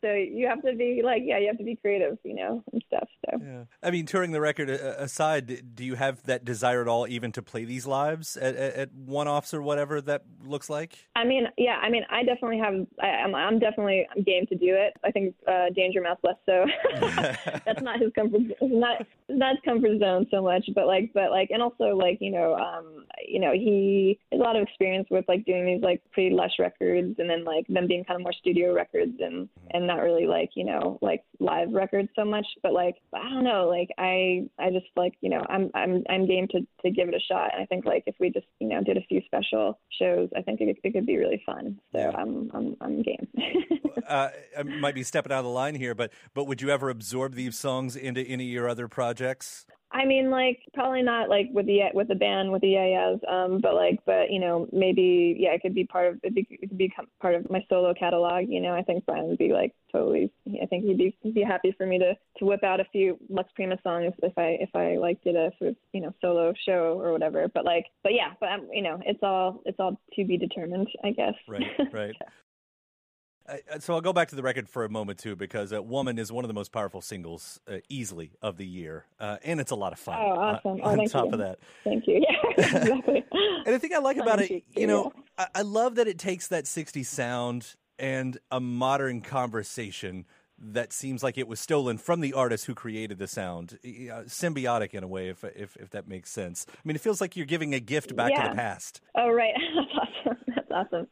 so 0.00 0.12
you 0.12 0.46
have 0.46 0.62
to 0.62 0.74
be 0.74 1.02
like 1.04 1.22
yeah 1.24 1.38
you 1.38 1.48
have 1.48 1.58
to 1.58 1.64
be 1.64 1.76
creative 1.76 2.18
you 2.24 2.34
know 2.34 2.62
and 2.72 2.82
stuff 2.86 3.08
so. 3.26 3.38
Yeah. 3.42 3.64
I 3.82 3.90
mean 3.90 4.06
touring 4.06 4.32
the 4.32 4.40
record 4.40 4.70
aside 4.70 5.74
do 5.74 5.84
you 5.84 5.94
have 5.94 6.22
that 6.24 6.44
desire 6.44 6.82
at 6.82 6.88
all 6.88 7.06
even 7.08 7.32
to 7.32 7.42
play 7.42 7.64
these 7.64 7.86
lives 7.86 8.36
at, 8.36 8.54
at, 8.54 8.74
at 8.74 8.94
one-offs 8.94 9.52
or 9.52 9.62
whatever 9.62 10.00
that 10.02 10.22
looks 10.44 10.70
like? 10.70 11.06
I 11.16 11.24
mean 11.24 11.46
yeah 11.56 11.78
i 11.82 11.90
mean 11.90 12.04
i 12.10 12.22
definitely 12.22 12.58
have 12.58 12.74
I, 13.02 13.08
am 13.08 13.34
I'm, 13.34 13.54
I'm 13.54 13.58
definitely 13.58 14.06
game 14.24 14.46
to 14.46 14.54
do 14.54 14.74
it. 14.74 14.94
I 15.04 15.10
think 15.10 15.34
uh 15.46 15.70
danger 15.74 16.00
mouse 16.00 16.18
less 16.22 16.36
so. 16.46 16.66
That's 17.66 17.82
not 17.82 18.00
his 18.00 18.12
comfort 18.14 18.42
not 18.62 19.06
not 19.28 19.56
his 19.56 19.64
comfort 19.64 19.98
zone 19.98 20.26
so 20.30 20.42
much 20.42 20.68
but 20.74 20.86
like 20.86 21.10
but 21.12 21.30
like 21.30 21.50
and 21.50 21.62
also 21.62 21.96
like 21.96 22.18
you 22.20 22.30
know 22.30 22.54
um 22.54 23.04
you 23.26 23.40
know 23.40 23.52
he 23.52 23.87
has 24.30 24.40
a 24.40 24.42
lot 24.42 24.56
of 24.56 24.62
experience 24.62 25.06
with 25.10 25.24
like 25.28 25.44
doing 25.44 25.66
these 25.66 25.82
like 25.82 26.02
pretty 26.12 26.34
lush 26.34 26.52
records 26.58 27.16
and 27.18 27.28
then 27.28 27.44
like 27.44 27.66
them 27.68 27.86
being 27.86 28.04
kind 28.04 28.20
of 28.20 28.22
more 28.22 28.32
studio 28.32 28.74
records 28.74 29.12
and 29.20 29.48
and 29.70 29.86
not 29.86 30.00
really 30.00 30.26
like 30.26 30.50
you 30.54 30.64
know 30.64 30.98
like 31.02 31.24
live 31.40 31.72
records 31.72 32.08
so 32.16 32.24
much. 32.24 32.46
But 32.62 32.72
like 32.72 32.96
i 33.14 33.22
don't 33.30 33.44
know 33.44 33.68
like 33.68 33.88
i 33.98 34.48
i 34.58 34.70
just 34.70 34.86
like 34.96 35.14
you 35.20 35.30
know 35.30 35.44
i'm 35.48 35.70
i'm 35.74 36.02
i'm 36.08 36.26
game 36.26 36.48
to 36.48 36.60
to 36.82 36.90
give 36.90 37.08
it 37.08 37.14
a 37.14 37.20
shot. 37.20 37.50
And 37.52 37.62
i 37.62 37.66
think 37.66 37.84
like 37.84 38.04
if 38.06 38.16
we 38.20 38.30
just 38.30 38.46
you 38.60 38.68
know 38.68 38.82
did 38.82 38.96
a 38.96 39.02
few 39.02 39.20
special 39.26 39.78
shows 39.98 40.28
i 40.36 40.42
think 40.42 40.60
it, 40.60 40.78
it 40.82 40.92
could 40.92 41.06
be 41.06 41.16
really 41.16 41.42
fun. 41.44 41.78
So 41.92 42.12
i'm 42.16 42.50
i'm 42.54 42.76
i'm 42.80 43.02
game. 43.02 43.28
Uh, 44.08 44.30
i 44.58 44.62
might 44.62 44.94
be 44.94 45.02
stepping 45.02 45.32
out 45.32 45.40
of 45.40 45.44
the 45.44 45.50
line 45.50 45.74
here 45.74 45.94
but 45.94 46.10
but 46.32 46.44
would 46.44 46.62
you 46.62 46.70
ever 46.70 46.88
absorb 46.88 47.34
these 47.34 47.58
songs 47.58 47.94
into 47.94 48.22
any 48.22 48.44
of 48.44 48.50
your 48.50 48.68
other 48.68 48.88
projects 48.88 49.66
I 49.98 50.04
mean, 50.04 50.30
like 50.30 50.60
probably 50.74 51.02
not 51.02 51.28
like 51.28 51.48
with 51.52 51.66
the 51.66 51.80
with 51.92 52.06
the 52.06 52.14
band 52.14 52.52
with 52.52 52.62
the 52.62 52.68
yeah 52.68 52.86
yeahs, 52.86 53.20
um, 53.28 53.58
but 53.60 53.74
like, 53.74 53.98
but 54.06 54.30
you 54.30 54.38
know, 54.38 54.68
maybe 54.72 55.36
yeah, 55.36 55.50
it 55.50 55.60
could 55.60 55.74
be 55.74 55.84
part 55.84 56.06
of 56.06 56.20
it, 56.22 56.36
be, 56.36 56.46
it 56.50 56.68
could 56.68 56.78
become 56.78 57.08
part 57.20 57.34
of 57.34 57.50
my 57.50 57.64
solo 57.68 57.92
catalog. 57.94 58.44
You 58.48 58.60
know, 58.60 58.74
I 58.74 58.82
think 58.82 59.04
Brian 59.06 59.26
would 59.26 59.38
be 59.38 59.52
like 59.52 59.74
totally. 59.90 60.30
I 60.62 60.66
think 60.66 60.84
he'd 60.84 60.98
be 60.98 61.16
he'd 61.22 61.34
be 61.34 61.42
happy 61.42 61.74
for 61.76 61.84
me 61.84 61.98
to 61.98 62.14
to 62.38 62.44
whip 62.44 62.62
out 62.62 62.78
a 62.78 62.84
few 62.92 63.18
Lux 63.28 63.50
Prima 63.56 63.76
songs 63.82 64.14
if 64.22 64.38
I 64.38 64.56
if 64.60 64.70
I 64.76 64.98
like 64.98 65.20
did 65.24 65.34
a 65.34 65.50
sort 65.58 65.70
of 65.70 65.76
you 65.92 66.00
know 66.00 66.14
solo 66.20 66.54
show 66.64 67.00
or 67.00 67.10
whatever. 67.10 67.48
But 67.52 67.64
like, 67.64 67.86
but 68.04 68.14
yeah, 68.14 68.34
but 68.38 68.50
um, 68.50 68.68
you 68.72 68.82
know, 68.82 69.00
it's 69.04 69.22
all 69.24 69.62
it's 69.64 69.80
all 69.80 70.00
to 70.14 70.24
be 70.24 70.36
determined, 70.36 70.86
I 71.02 71.10
guess. 71.10 71.34
Right, 71.48 71.64
right. 71.92 72.14
so 73.80 73.94
I'll 73.94 74.00
go 74.00 74.12
back 74.12 74.28
to 74.28 74.36
the 74.36 74.42
record 74.42 74.68
for 74.68 74.84
a 74.84 74.88
moment 74.88 75.18
too, 75.18 75.36
because 75.36 75.72
uh, 75.72 75.82
"Woman" 75.82 76.18
is 76.18 76.30
one 76.30 76.44
of 76.44 76.48
the 76.48 76.54
most 76.54 76.72
powerful 76.72 77.00
singles, 77.00 77.60
uh, 77.68 77.78
easily 77.88 78.32
of 78.42 78.56
the 78.56 78.66
year, 78.66 79.06
uh, 79.20 79.36
and 79.44 79.60
it's 79.60 79.70
a 79.70 79.76
lot 79.76 79.92
of 79.92 79.98
fun. 79.98 80.18
Oh, 80.18 80.30
awesome! 80.30 80.80
Uh, 80.80 80.84
oh, 80.84 81.00
on 81.00 81.06
top 81.06 81.26
you. 81.26 81.32
of 81.32 81.38
that, 81.38 81.58
thank 81.84 82.06
you. 82.06 82.24
Yeah, 82.58 82.64
exactly. 82.80 83.24
and 83.66 83.74
the 83.74 83.78
thing 83.78 83.94
I 83.94 83.98
like 83.98 84.16
about 84.16 84.40
it, 84.40 84.50
you, 84.50 84.62
you 84.74 84.86
know, 84.86 85.12
I, 85.36 85.46
I 85.56 85.62
love 85.62 85.94
that 85.96 86.08
it 86.08 86.18
takes 86.18 86.48
that 86.48 86.64
'60s 86.64 87.06
sound 87.06 87.76
and 87.98 88.38
a 88.50 88.60
modern 88.60 89.20
conversation 89.20 90.26
that 90.60 90.92
seems 90.92 91.22
like 91.22 91.38
it 91.38 91.46
was 91.46 91.60
stolen 91.60 91.98
from 91.98 92.20
the 92.20 92.32
artist 92.32 92.66
who 92.66 92.74
created 92.74 93.18
the 93.18 93.28
sound, 93.28 93.78
uh, 93.84 94.26
symbiotic 94.26 94.92
in 94.92 95.04
a 95.04 95.08
way, 95.08 95.28
if, 95.28 95.44
if 95.44 95.76
if 95.76 95.90
that 95.90 96.08
makes 96.08 96.30
sense. 96.30 96.66
I 96.68 96.80
mean, 96.84 96.96
it 96.96 97.00
feels 97.00 97.20
like 97.20 97.36
you're 97.36 97.46
giving 97.46 97.74
a 97.74 97.80
gift 97.80 98.14
back 98.16 98.32
yeah. 98.32 98.44
to 98.44 98.48
the 98.50 98.56
past. 98.56 99.00
Oh, 99.14 99.30
right. 99.30 99.54
Awesome. 100.78 101.06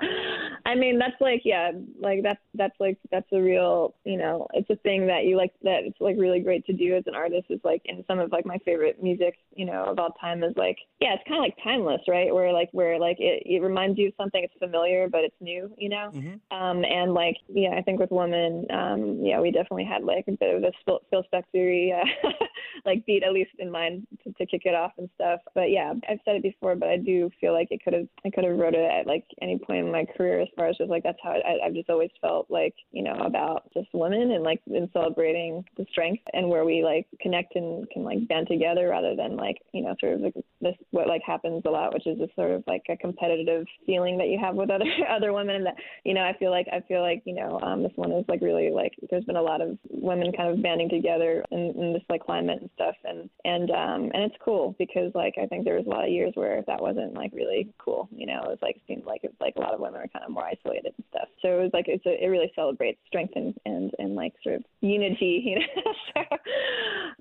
I 0.67 0.75
mean, 0.75 0.99
that's 0.99 1.21
like, 1.21 1.43
yeah, 1.45 1.73
like 2.01 2.23
that's 2.23 2.41
that's 2.55 2.75
like 2.81 2.99
that's 3.11 3.27
a 3.33 3.41
real, 3.41 3.95
you 4.05 4.17
know, 4.17 4.47
it's 4.55 4.69
a 4.71 4.77
thing 4.77 5.07
that 5.07 5.25
you 5.25 5.37
like 5.37 5.53
that 5.63 5.81
it's 5.85 6.01
like 6.01 6.17
really 6.19 6.41
great 6.41 6.65
to 6.67 6.73
do 6.73 6.97
as 6.97 7.05
an 7.07 7.15
artist. 7.15 7.47
Is 7.51 7.61
like, 7.65 7.83
and 7.87 8.05
some 8.07 8.19
of 8.19 8.33
like 8.33 8.47
my 8.47 8.59
favorite 8.65 9.03
music, 9.03 9.37
you 9.55 9.65
know, 9.65 9.85
of 9.85 9.99
all 9.99 10.11
time 10.21 10.43
is 10.43 10.55
like, 10.57 10.77
yeah, 11.01 11.15
it's 11.15 11.23
kind 11.29 11.39
of 11.39 11.45
like 11.45 11.57
timeless, 11.63 12.01
right? 12.09 12.33
Where 12.33 12.53
like 12.53 12.69
where 12.73 12.99
like 12.99 13.19
it, 13.21 13.43
it 13.47 13.63
reminds 13.63 13.99
you 13.99 14.09
of 14.09 14.15
something 14.17 14.43
it's 14.43 14.55
familiar 14.59 15.09
but 15.09 15.25
it's 15.25 15.35
new, 15.41 15.71
you 15.77 15.89
know. 15.89 16.11
Mm-hmm. 16.15 16.57
Um, 16.57 16.85
and 16.85 17.15
like, 17.15 17.37
yeah, 17.49 17.71
I 17.77 17.83
think 17.83 18.01
with 18.01 18.11
Woman, 18.11 18.67
um, 18.71 19.21
yeah, 19.23 19.41
we 19.41 19.51
definitely 19.51 19.85
had 19.85 20.05
like 20.05 20.25
a 20.29 20.33
bit 20.33 20.55
of 20.55 20.63
a 20.63 20.73
Phil, 20.85 21.01
Phil 21.11 21.25
Spector 21.33 21.93
uh, 21.93 22.29
like 22.85 23.05
beat 23.07 23.23
at 23.23 23.33
least 23.33 23.51
in 23.59 23.71
mind 23.71 24.07
to, 24.25 24.33
to 24.33 24.47
kick 24.47 24.63
it 24.65 24.75
off 24.75 24.93
and 24.99 25.09
stuff. 25.15 25.41
But 25.55 25.71
yeah, 25.71 25.93
I've 26.09 26.19
said 26.25 26.37
it 26.37 26.43
before, 26.43 26.77
but 26.77 26.89
I 26.89 26.97
do 26.97 27.31
feel 27.41 27.53
like 27.53 27.69
it 27.71 27.83
could 27.85 27.95
have 27.95 28.09
I 28.25 28.31
could 28.31 28.45
have 28.45 28.59
wrote 28.59 28.75
it 28.75 28.91
at 28.91 29.07
like 29.07 29.25
any 29.41 29.56
point 29.59 29.87
in 29.87 29.93
my 29.93 30.05
career 30.17 30.41
as 30.41 30.49
far 30.57 30.69
as 30.69 30.77
just 30.77 30.91
like 30.91 31.03
that's 31.03 31.19
how 31.23 31.31
I, 31.31 31.67
I've 31.67 31.75
just 31.75 31.91
always 31.91 32.11
felt 32.21 32.47
like 32.51 32.75
you 32.93 33.03
know 33.03 33.15
about 33.25 33.65
just 33.75 33.89
women 33.93 34.33
and 34.33 34.45
like 34.45 34.61
in 34.67 34.89
celebrating 34.93 35.65
the 35.77 35.87
strength 35.91 36.23
and 36.33 36.49
where 36.49 36.65
we 36.65 36.83
like 36.85 37.07
connect 37.21 37.57
and 37.57 37.89
can 37.91 38.05
like 38.05 38.27
band 38.29 38.49
together 38.49 38.89
rather 38.89 39.15
than 39.17 39.37
like 39.37 39.57
you 39.73 39.83
know 39.83 39.95
sort 40.01 40.15
of 40.15 40.21
like 40.21 40.35
this 40.61 40.75
what 40.91 41.09
like 41.09 41.23
happens 41.27 41.63
a 41.67 41.71
lot, 41.71 41.93
which 41.93 42.07
is 42.07 42.19
this 42.19 42.31
sort 42.35 42.51
of 42.51 42.65
like 42.67 42.83
a 42.89 42.97
competitive 42.97 43.67
feeling 43.85 44.19
that 44.19 44.29
you 44.29 44.39
have 44.39 44.55
with 44.55 44.71
other 44.71 44.85
other 45.11 45.33
women 45.33 45.57
and 45.57 45.67
that 45.67 45.77
you 46.05 46.15
know 46.15 46.23
I 46.23 46.37
feel 46.39 46.51
like 46.51 46.67
I 46.73 46.81
feel 46.81 47.01
like 47.01 47.23
you 47.25 47.35
know 47.35 47.61
um, 47.61 47.83
this 47.83 47.93
one 47.97 48.13
is 48.13 48.25
like 48.29 48.41
really 48.41 48.71
like 48.71 48.93
there's 49.11 49.25
been 49.25 49.37
a 49.37 49.43
lot 49.43 49.61
of 49.61 49.79
women 49.91 50.33
kind 50.33 50.51
of 50.51 50.63
banding 50.63 50.89
together 50.89 51.45
in, 51.51 51.73
in 51.77 51.93
this 51.93 52.03
like 52.09 52.25
climate 52.25 52.61
and 52.61 52.71
stuff. 52.75 52.95
And 53.05 53.31
and 53.45 53.71
um 53.71 54.11
and 54.15 54.25
it's 54.25 54.37
cool 54.45 54.75
because 54.79 55.13
like 55.15 55.35
I 55.41 55.47
think 55.47 55.65
there 55.65 55.77
was 55.77 55.87
a 55.87 55.91
lot 55.91 56.05
of 56.05 56.11
years 56.11 56.33
where 56.35 56.63
that 56.67 56.81
wasn't 56.81 57.15
like 57.15 57.33
really 57.33 57.69
cool 57.79 58.09
you 58.15 58.27
know 58.27 58.43
it 58.43 58.49
was 58.49 58.59
like 58.63 58.81
seemed 58.87 59.05
like 59.05 59.25
it 59.25 59.36
like 59.41 59.55
a 59.57 59.61
lot 59.61 59.75
of 59.75 59.81
women 59.81 60.01
are 60.01 60.09
kind 60.09 60.25
of 60.25 60.31
more 60.31 60.45
isolated 60.45 60.93
and 60.97 61.05
stuff. 61.11 61.29
So 61.43 61.49
it 61.59 61.63
was 61.63 61.71
like 61.73 61.87
it's 61.89 62.05
a, 62.07 62.23
it 62.23 62.29
really 62.29 62.51
celebrates 62.55 62.99
strength 63.07 63.35
and 63.37 63.55
and 63.65 63.91
and 63.99 64.15
like 64.15 64.35
sort 64.43 64.57
of 64.57 64.65
unity 64.81 65.43
you 65.47 65.57
know? 65.57 65.93
So, 66.15 66.37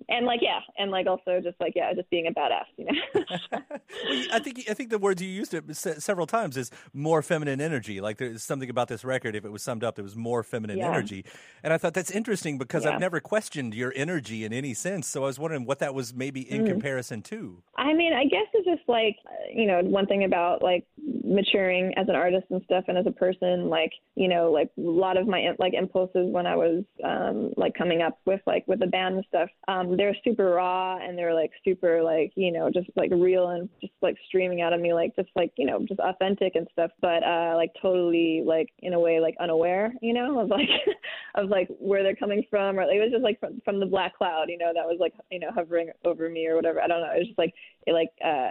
and 0.09 0.25
like 0.25 0.39
yeah 0.41 0.59
and 0.77 0.91
like 0.91 1.07
also 1.07 1.39
just 1.41 1.59
like 1.59 1.73
yeah 1.75 1.93
just 1.93 2.09
being 2.09 2.27
a 2.27 2.31
badass 2.31 2.65
you 2.77 2.85
know? 2.85 3.23
I 4.31 4.39
think 4.39 4.63
I 4.69 4.73
think 4.73 4.89
the 4.89 4.97
words 4.99 5.21
you 5.21 5.29
used 5.29 5.53
it 5.53 5.63
several 5.75 6.27
times 6.27 6.57
is 6.57 6.71
more 6.93 7.21
feminine 7.21 7.61
energy. 7.61 8.01
Like 8.01 8.17
there's 8.17 8.43
something 8.43 8.69
about 8.69 8.87
this 8.87 9.03
record 9.03 9.35
if 9.35 9.45
it 9.45 9.51
was 9.51 9.63
summed 9.63 9.83
up 9.83 9.95
there 9.95 10.03
was 10.03 10.15
more 10.15 10.43
feminine 10.43 10.79
Yeah. 10.79 10.89
energy. 10.91 11.25
And 11.63 11.73
I 11.73 11.77
thought 11.77 11.93
that's 11.93 12.11
interesting 12.11 12.57
because 12.57 12.85
Yeah. 12.85 12.91
I've 12.93 12.99
never 12.99 13.19
questioned 13.19 13.73
your 13.73 13.93
energy 13.95 14.43
in 14.45 14.53
any 14.53 14.73
sense. 14.73 15.07
So 15.07 15.23
I 15.23 15.27
was 15.27 15.39
wondering 15.39 15.65
what 15.65 15.79
that 15.79 15.93
was 15.93 16.13
maybe 16.13 16.41
in 16.41 16.63
Mm. 16.63 16.67
comparison 16.67 17.21
to. 17.23 17.61
I 17.77 17.93
mean, 17.93 18.13
I 18.13 18.23
guess 18.25 18.47
it's 18.53 18.65
just 18.65 18.87
like, 18.87 19.17
uh, 19.25 19.31
you 19.53 19.65
know, 19.67 19.81
one 19.83 20.05
thing 20.07 20.23
about 20.23 20.61
like 20.61 20.85
maturing 21.23 21.93
as 21.97 22.04
an 22.09 22.15
artist 22.15 22.45
and 22.49 22.61
stuff 22.65 22.85
and 22.87 22.97
as 22.97 23.05
a 23.07 23.11
person, 23.11 23.69
like, 23.69 23.91
you 24.15 24.27
know, 24.27 24.51
like 24.51 24.69
a 24.77 24.81
lot 24.81 25.17
of 25.17 25.27
my 25.27 25.49
like 25.59 25.73
impulses 25.73 26.31
when 26.31 26.45
I 26.45 26.55
was 26.55 26.83
um 27.03 27.51
like 27.57 27.73
coming 27.75 28.01
up 28.01 28.19
with 28.25 28.41
like 28.45 28.67
with 28.67 28.79
the 28.79 28.87
band 28.87 29.15
and 29.15 29.25
stuff, 29.27 29.49
um, 29.67 29.97
they're 29.97 30.15
super 30.23 30.51
raw 30.51 30.97
and 30.97 31.17
they're 31.17 31.33
like 31.33 31.51
super 31.63 32.03
like, 32.03 32.31
you 32.35 32.51
know, 32.51 32.69
just 32.71 32.89
like 32.95 33.11
real 33.11 33.49
and 33.49 33.69
just 33.81 33.93
like 34.01 34.15
streaming 34.27 34.61
out 34.61 34.73
of 34.73 34.81
me 34.81 34.93
like 34.93 35.15
just 35.15 35.29
like, 35.35 35.51
you 35.57 35.65
know, 35.65 35.79
just 35.87 35.99
authentic 35.99 36.55
and 36.55 36.67
stuff, 36.71 36.91
but 37.01 37.23
uh 37.23 37.53
like 37.55 37.71
totally 37.81 38.43
like 38.45 38.69
in 38.79 38.93
a 38.93 38.99
way 38.99 39.19
like 39.19 39.35
unaware, 39.39 39.93
you 40.01 40.13
know, 40.13 40.39
of 40.39 40.49
like 40.49 40.69
of 41.35 41.49
like 41.49 41.67
where 41.79 42.03
they're 42.03 42.15
coming 42.15 42.43
from 42.49 42.79
or 42.79 42.83
it 42.83 43.01
was 43.01 43.11
just 43.11 43.23
like 43.23 43.39
from, 43.39 43.61
from 43.65 43.79
the 43.79 43.85
black 43.85 44.17
cloud, 44.17 44.45
you 44.49 44.57
know, 44.57 44.71
that 44.73 44.85
was 44.85 44.97
like, 44.99 45.13
you 45.31 45.39
know, 45.39 45.49
hovering 45.53 45.89
over 46.03 46.29
me 46.29 46.47
or 46.47 46.55
whatever. 46.55 46.81
I 46.81 46.87
don't 46.87 47.01
know. 47.01 47.11
It 47.13 47.19
was 47.19 47.27
just 47.27 47.39
like 47.39 47.53
it 47.85 47.93
like 47.93 48.09
uh 48.23 48.49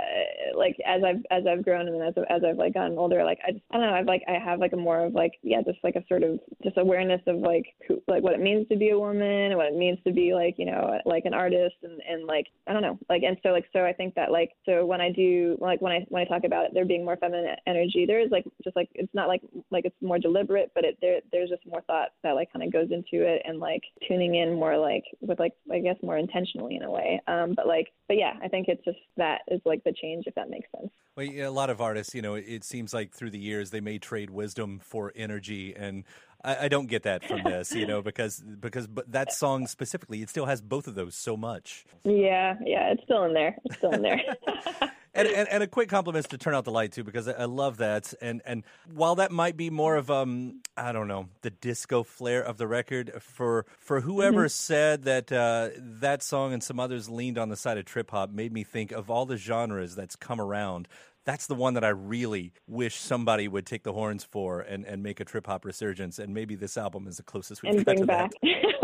like 0.56 0.76
as 0.86 1.02
I've 1.04 1.22
as 1.30 1.44
I've 1.46 1.64
grown 1.64 1.88
and 1.88 2.02
as 2.02 2.14
as 2.30 2.42
I've 2.44 2.56
like 2.56 2.74
gotten 2.74 2.98
older, 2.98 3.24
like 3.24 3.38
I 3.46 3.52
just 3.52 3.64
I 3.72 3.78
don't 3.78 3.86
know, 3.86 3.94
I've 3.94 4.06
like 4.06 4.22
I 4.28 4.38
have 4.38 4.58
like 4.58 4.72
a 4.72 4.76
more 4.76 5.04
of 5.04 5.14
like 5.14 5.32
yeah, 5.42 5.62
just 5.62 5.78
like 5.84 5.96
a 5.96 6.04
sort 6.08 6.22
of 6.22 6.38
just 6.62 6.78
awareness 6.78 7.20
of 7.26 7.36
like 7.36 7.66
who, 7.86 8.02
like 8.08 8.22
what 8.22 8.34
it 8.34 8.40
means 8.40 8.66
to 8.68 8.76
be 8.76 8.90
a 8.90 8.98
woman 8.98 9.22
and 9.52 9.56
what 9.56 9.66
it 9.66 9.76
means 9.76 9.98
to 10.06 10.12
be 10.12 10.34
like, 10.34 10.54
you 10.58 10.66
know, 10.66 10.98
like 11.04 11.24
an 11.24 11.34
artist 11.34 11.76
and 11.82 12.00
and 12.08 12.26
like 12.26 12.46
I 12.66 12.72
don't 12.72 12.82
know. 12.82 12.98
Like 13.08 13.22
and 13.22 13.36
so 13.42 13.50
like 13.50 13.66
so 13.72 13.84
I 13.84 13.92
think 13.92 14.14
that 14.14 14.30
like 14.30 14.50
so 14.66 14.86
when 14.86 15.00
I 15.00 15.10
do 15.10 15.56
like 15.60 15.80
when 15.80 15.92
I 15.92 16.06
when 16.08 16.22
I 16.22 16.24
talk 16.24 16.44
about 16.44 16.66
it 16.66 16.70
there 16.74 16.84
being 16.84 17.04
more 17.04 17.16
feminine 17.16 17.56
energy, 17.66 18.04
there 18.06 18.20
is 18.20 18.30
like 18.30 18.44
just 18.62 18.76
like 18.76 18.88
it's 18.94 19.14
not 19.14 19.28
like 19.28 19.42
like 19.70 19.84
it's 19.84 19.96
more 20.02 20.18
deliberate, 20.18 20.72
but 20.74 20.84
it 20.84 20.98
there 21.00 21.20
there's 21.32 21.50
just 21.50 21.66
more 21.66 21.82
thought 21.82 22.10
that 22.22 22.32
like 22.32 22.52
kind 22.52 22.64
of 22.64 22.72
goes 22.72 22.90
into 22.90 23.24
it 23.26 23.42
and 23.44 23.58
like 23.58 23.82
tuning 24.08 24.36
in 24.36 24.54
more 24.54 24.78
like 24.78 25.04
with 25.20 25.38
like 25.38 25.52
I 25.70 25.80
guess 25.80 25.96
more 26.02 26.18
intentionally 26.18 26.76
in 26.76 26.82
a 26.82 26.90
way. 26.90 27.20
Um 27.26 27.54
but 27.54 27.66
like 27.66 27.88
but 28.08 28.16
yeah, 28.16 28.34
I 28.42 28.48
think 28.48 28.68
it's 28.68 28.84
just 28.84 28.98
that 29.16 29.40
is 29.48 29.60
like 29.64 29.82
the 29.84 29.92
change 29.92 30.24
if 30.26 30.34
that 30.34 30.50
makes 30.50 30.68
sense. 30.76 30.90
Well, 31.16 31.26
yeah, 31.26 31.48
a 31.48 31.50
lot 31.50 31.70
of 31.70 31.80
artists, 31.80 32.12
you 32.12 32.22
know, 32.22 32.34
it 32.34 32.64
seems 32.64 32.92
like 32.92 33.12
through 33.12 33.30
the 33.34 33.40
years 33.40 33.70
they 33.70 33.80
may 33.80 33.98
trade 33.98 34.30
wisdom 34.30 34.78
for 34.78 35.12
energy, 35.16 35.74
and 35.74 36.04
I, 36.44 36.66
I 36.66 36.68
don't 36.68 36.86
get 36.86 37.02
that 37.02 37.24
from 37.24 37.42
this, 37.42 37.72
you 37.74 37.84
know, 37.84 38.00
because 38.10 38.38
because 38.38 38.86
but 38.86 39.10
that 39.10 39.32
song 39.32 39.66
specifically, 39.66 40.22
it 40.22 40.28
still 40.28 40.46
has 40.46 40.62
both 40.62 40.86
of 40.86 40.94
those 40.94 41.16
so 41.16 41.36
much. 41.36 41.84
Yeah, 42.04 42.54
yeah, 42.64 42.92
it's 42.92 43.02
still 43.02 43.24
in 43.24 43.34
there. 43.34 43.56
It's 43.64 43.76
still 43.76 43.90
in 43.90 44.02
there. 44.02 44.22
And, 45.16 45.28
and, 45.28 45.48
and 45.48 45.62
a 45.62 45.68
quick 45.68 45.88
compliments 45.88 46.30
to 46.30 46.38
turn 46.38 46.56
out 46.56 46.64
the 46.64 46.72
light 46.72 46.90
too 46.90 47.04
because 47.04 47.28
I, 47.28 47.34
I 47.34 47.44
love 47.44 47.76
that 47.76 48.12
and 48.20 48.42
and 48.44 48.64
while 48.92 49.14
that 49.14 49.30
might 49.30 49.56
be 49.56 49.70
more 49.70 49.94
of 49.94 50.10
um 50.10 50.60
I 50.76 50.90
don't 50.90 51.06
know 51.06 51.28
the 51.42 51.50
disco 51.50 52.02
flair 52.02 52.42
of 52.42 52.56
the 52.56 52.66
record 52.66 53.22
for 53.22 53.64
for 53.78 54.00
whoever 54.00 54.48
said 54.48 55.04
that 55.04 55.30
uh, 55.30 55.68
that 55.78 56.24
song 56.24 56.52
and 56.52 56.64
some 56.64 56.80
others 56.80 57.08
leaned 57.08 57.38
on 57.38 57.48
the 57.48 57.54
side 57.54 57.78
of 57.78 57.84
trip 57.84 58.10
hop 58.10 58.30
made 58.32 58.52
me 58.52 58.64
think 58.64 58.90
of 58.90 59.08
all 59.08 59.24
the 59.24 59.36
genres 59.36 59.94
that's 59.94 60.16
come 60.16 60.40
around 60.40 60.88
that's 61.24 61.46
the 61.46 61.54
one 61.54 61.74
that 61.74 61.84
I 61.84 61.88
really 61.88 62.52
wish 62.66 62.96
somebody 62.96 63.48
would 63.48 63.66
take 63.66 63.82
the 63.82 63.92
horns 63.92 64.24
for 64.24 64.60
and, 64.60 64.84
and 64.84 65.02
make 65.02 65.20
a 65.20 65.24
trip 65.24 65.46
hop 65.46 65.64
resurgence 65.64 66.18
and 66.18 66.34
maybe 66.34 66.54
this 66.54 66.76
album 66.76 67.06
is 67.06 67.16
the 67.16 67.22
closest 67.22 67.62
we've 67.62 67.74
and 67.74 67.84
got 67.84 67.96
to 67.96 68.06
back. 68.06 68.30
that. 68.42 68.74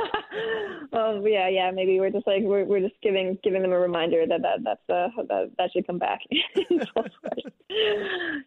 well, 0.92 1.26
yeah, 1.26 1.48
yeah. 1.48 1.70
Maybe 1.70 2.00
we're 2.00 2.11
just 2.11 2.26
like 2.26 2.42
we're 2.42 2.64
we're 2.64 2.81
just 2.81 3.00
giving 3.03 3.38
giving 3.42 3.62
them 3.62 3.72
a 3.72 3.79
reminder 3.79 4.24
that 4.26 4.42
that 4.42 4.64
that's 4.64 4.81
uh 4.88 5.22
that 5.29 5.50
that 5.59 5.70
should 5.72 5.87
come 5.87 5.98
back. 5.98 6.20
in 6.31 6.81
full 6.94 7.05
force. 7.20 7.55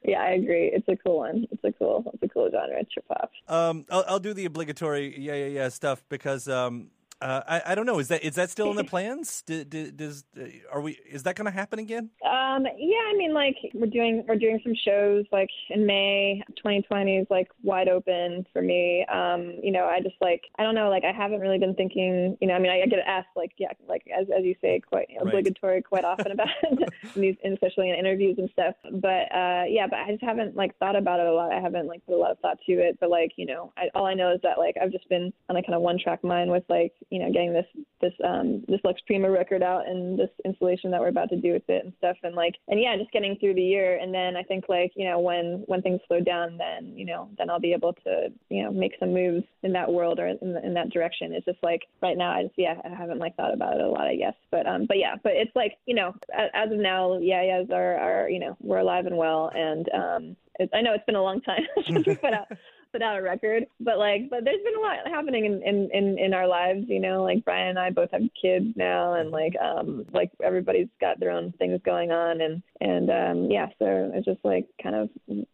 yeah, 0.03 0.21
I 0.21 0.31
agree. 0.31 0.71
It's 0.73 0.87
a 0.87 0.95
cool 0.95 1.19
one. 1.19 1.45
It's 1.51 1.63
a 1.63 1.71
cool. 1.71 2.03
It's 2.13 2.23
a 2.23 2.27
cool 2.27 2.49
genre. 2.51 2.83
Trip 2.91 3.05
hop. 3.09 3.31
Um, 3.47 3.85
I'll, 3.89 4.05
I'll 4.07 4.19
do 4.19 4.33
the 4.33 4.45
obligatory 4.45 5.19
yeah 5.19 5.35
yeah 5.35 5.47
yeah 5.47 5.69
stuff 5.69 6.03
because 6.09 6.47
um, 6.47 6.89
uh, 7.23 7.41
I, 7.47 7.61
I 7.71 7.75
don't 7.75 7.85
know. 7.85 7.99
Is 7.99 8.09
that 8.09 8.23
is 8.23 8.35
that 8.35 8.49
still 8.49 8.69
in 8.71 8.75
the 8.75 8.83
plans? 8.93 9.43
Do, 9.45 9.63
do, 9.63 9.91
does 9.91 10.25
uh, 10.39 10.43
are 10.71 10.81
we? 10.81 10.99
Is 11.09 11.23
that 11.23 11.35
going 11.35 11.45
to 11.45 11.51
happen 11.51 11.79
again? 11.79 12.09
Um, 12.25 12.65
yeah, 12.77 13.03
I 13.11 13.15
mean, 13.17 13.33
like 13.33 13.55
we're 13.73 13.87
doing 13.87 14.25
we're 14.27 14.35
doing 14.35 14.59
some 14.63 14.73
shows 14.85 15.25
like 15.31 15.49
in 15.69 15.85
May. 15.85 16.43
2020 16.57 17.17
is 17.17 17.27
like 17.29 17.49
wide 17.63 17.87
open 17.87 18.45
for 18.51 18.61
me. 18.61 19.05
Um, 19.11 19.53
you 19.63 19.71
know, 19.71 19.85
I 19.85 19.99
just 20.01 20.15
like 20.21 20.41
I 20.59 20.63
don't 20.63 20.75
know, 20.75 20.89
like 20.89 21.03
I 21.05 21.11
haven't 21.11 21.39
really 21.39 21.59
been 21.59 21.75
thinking. 21.75 22.37
You 22.41 22.47
know, 22.47 22.55
I 22.55 22.59
mean, 22.59 22.71
I, 22.71 22.81
I 22.81 22.85
get 22.87 22.99
asked 23.05 23.29
like 23.35 23.51
yeah, 23.57 23.71
like 23.87 24.03
as 24.17 24.27
as 24.37 24.43
you 24.43 24.55
say, 24.61 24.81
quite 24.81 25.07
Right. 25.13 25.27
obligatory 25.27 25.81
quite 25.81 26.05
often 26.05 26.31
about 26.31 26.47
these, 27.15 27.35
especially 27.45 27.89
in 27.89 27.95
interviews 27.95 28.35
and 28.37 28.49
stuff. 28.51 28.75
But 28.91 29.31
uh, 29.33 29.63
yeah, 29.67 29.87
but 29.89 29.99
I 29.99 30.11
just 30.11 30.23
haven't 30.23 30.55
like 30.55 30.77
thought 30.77 30.95
about 30.95 31.19
it 31.19 31.27
a 31.27 31.33
lot. 31.33 31.51
I 31.51 31.59
haven't 31.61 31.87
like 31.87 32.05
put 32.05 32.15
a 32.15 32.17
lot 32.17 32.31
of 32.31 32.39
thought 32.39 32.57
to 32.65 32.73
it. 32.73 32.97
But 32.99 33.09
like 33.09 33.31
you 33.37 33.45
know, 33.45 33.71
I, 33.77 33.87
all 33.95 34.05
I 34.05 34.13
know 34.13 34.33
is 34.33 34.39
that 34.43 34.57
like 34.57 34.75
I've 34.81 34.91
just 34.91 35.07
been 35.09 35.31
on 35.49 35.55
a 35.55 35.61
kind 35.63 35.75
of 35.75 35.81
one 35.81 35.97
track 35.99 36.23
mind 36.23 36.51
with 36.51 36.63
like 36.69 36.93
you 37.13 37.19
know 37.19 37.31
getting 37.31 37.53
this 37.53 37.67
this 38.01 38.13
um 38.25 38.63
this 38.67 38.79
Lux 38.83 38.99
Prima 39.05 39.29
record 39.29 39.61
out 39.61 39.87
and 39.87 40.17
this 40.17 40.31
installation 40.45 40.89
that 40.89 40.99
we're 40.99 41.09
about 41.09 41.29
to 41.29 41.39
do 41.39 41.53
with 41.53 41.61
it 41.67 41.85
and 41.85 41.93
stuff. 41.99 42.17
And 42.23 42.33
like 42.33 42.55
and 42.67 42.81
yeah 42.81 42.97
just 42.97 43.11
getting 43.11 43.37
through 43.39 43.53
the 43.53 43.61
year. 43.61 43.99
And 44.01 44.11
then 44.11 44.35
I 44.35 44.41
think 44.41 44.65
like 44.67 44.91
you 44.95 45.07
know 45.07 45.19
when 45.19 45.63
when 45.67 45.83
things 45.83 46.01
slow 46.07 46.21
down 46.21 46.57
then 46.57 46.97
you 46.97 47.05
know 47.05 47.29
then 47.37 47.51
I'll 47.51 47.59
be 47.59 47.71
able 47.73 47.93
to 48.05 48.29
you 48.49 48.63
know 48.63 48.71
make 48.71 48.93
some 48.99 49.13
moves 49.13 49.43
in 49.61 49.71
that 49.73 49.93
world 49.93 50.17
or 50.17 50.27
in, 50.27 50.57
in 50.63 50.73
that 50.73 50.89
direction. 50.89 51.33
It's 51.33 51.45
just 51.45 51.61
like 51.61 51.83
right 52.01 52.17
now 52.17 52.31
I 52.31 52.43
just 52.43 52.55
yeah 52.57 52.81
I 52.83 52.89
haven't 52.89 53.19
like 53.19 53.35
thought 53.35 53.53
about 53.53 53.75
it 53.75 53.81
a 53.81 53.87
lot 53.87 54.07
I 54.07 54.15
guess. 54.15 54.35
But 54.49 54.65
um 54.65 54.87
but 54.87 54.97
yeah 54.97 55.13
but 55.21 55.33
it's 55.33 55.55
like 55.55 55.77
you 55.85 55.93
know 55.93 56.15
as 56.35 56.71
of 56.71 56.79
now 56.79 57.19
yeah 57.19 57.43
yeahs 57.43 57.69
are 57.71 57.95
are 57.95 58.27
you 58.27 58.39
know 58.39 58.57
we're 58.59 58.79
alive 58.79 59.05
and 59.05 59.17
well. 59.17 59.51
And 59.53 59.87
um 59.93 60.35
I 60.73 60.81
know 60.81 60.93
it's 60.93 61.05
been 61.05 61.15
a 61.15 61.21
long 61.21 61.41
time 61.41 61.61
since 61.87 62.07
we 62.07 62.15
put 62.15 62.33
out 62.33 62.47
put 62.93 63.01
out 63.01 63.17
a 63.17 63.21
record 63.21 63.65
but 63.79 63.97
like 63.97 64.29
but 64.29 64.45
there's 64.45 64.63
been 64.63 64.75
a 64.77 64.79
lot 64.79 64.97
happening 65.07 65.45
in, 65.45 65.61
in 65.63 65.89
in 65.91 66.19
in 66.19 66.33
our 66.33 66.47
lives 66.47 66.85
you 66.87 66.99
know 66.99 67.23
like 67.23 67.43
brian 67.43 67.69
and 67.69 67.79
i 67.79 67.89
both 67.89 68.09
have 68.11 68.21
kids 68.39 68.67
now 68.75 69.15
and 69.15 69.31
like 69.31 69.53
um 69.59 70.05
like 70.13 70.31
everybody's 70.43 70.87
got 71.01 71.19
their 71.19 71.31
own 71.31 71.51
things 71.57 71.81
going 71.83 72.11
on 72.11 72.39
and 72.41 72.61
and 72.81 73.09
um 73.09 73.49
yeah 73.49 73.65
so 73.79 74.11
it's 74.13 74.25
just 74.25 74.39
like 74.43 74.67
kind 74.81 74.95
of 74.95 75.09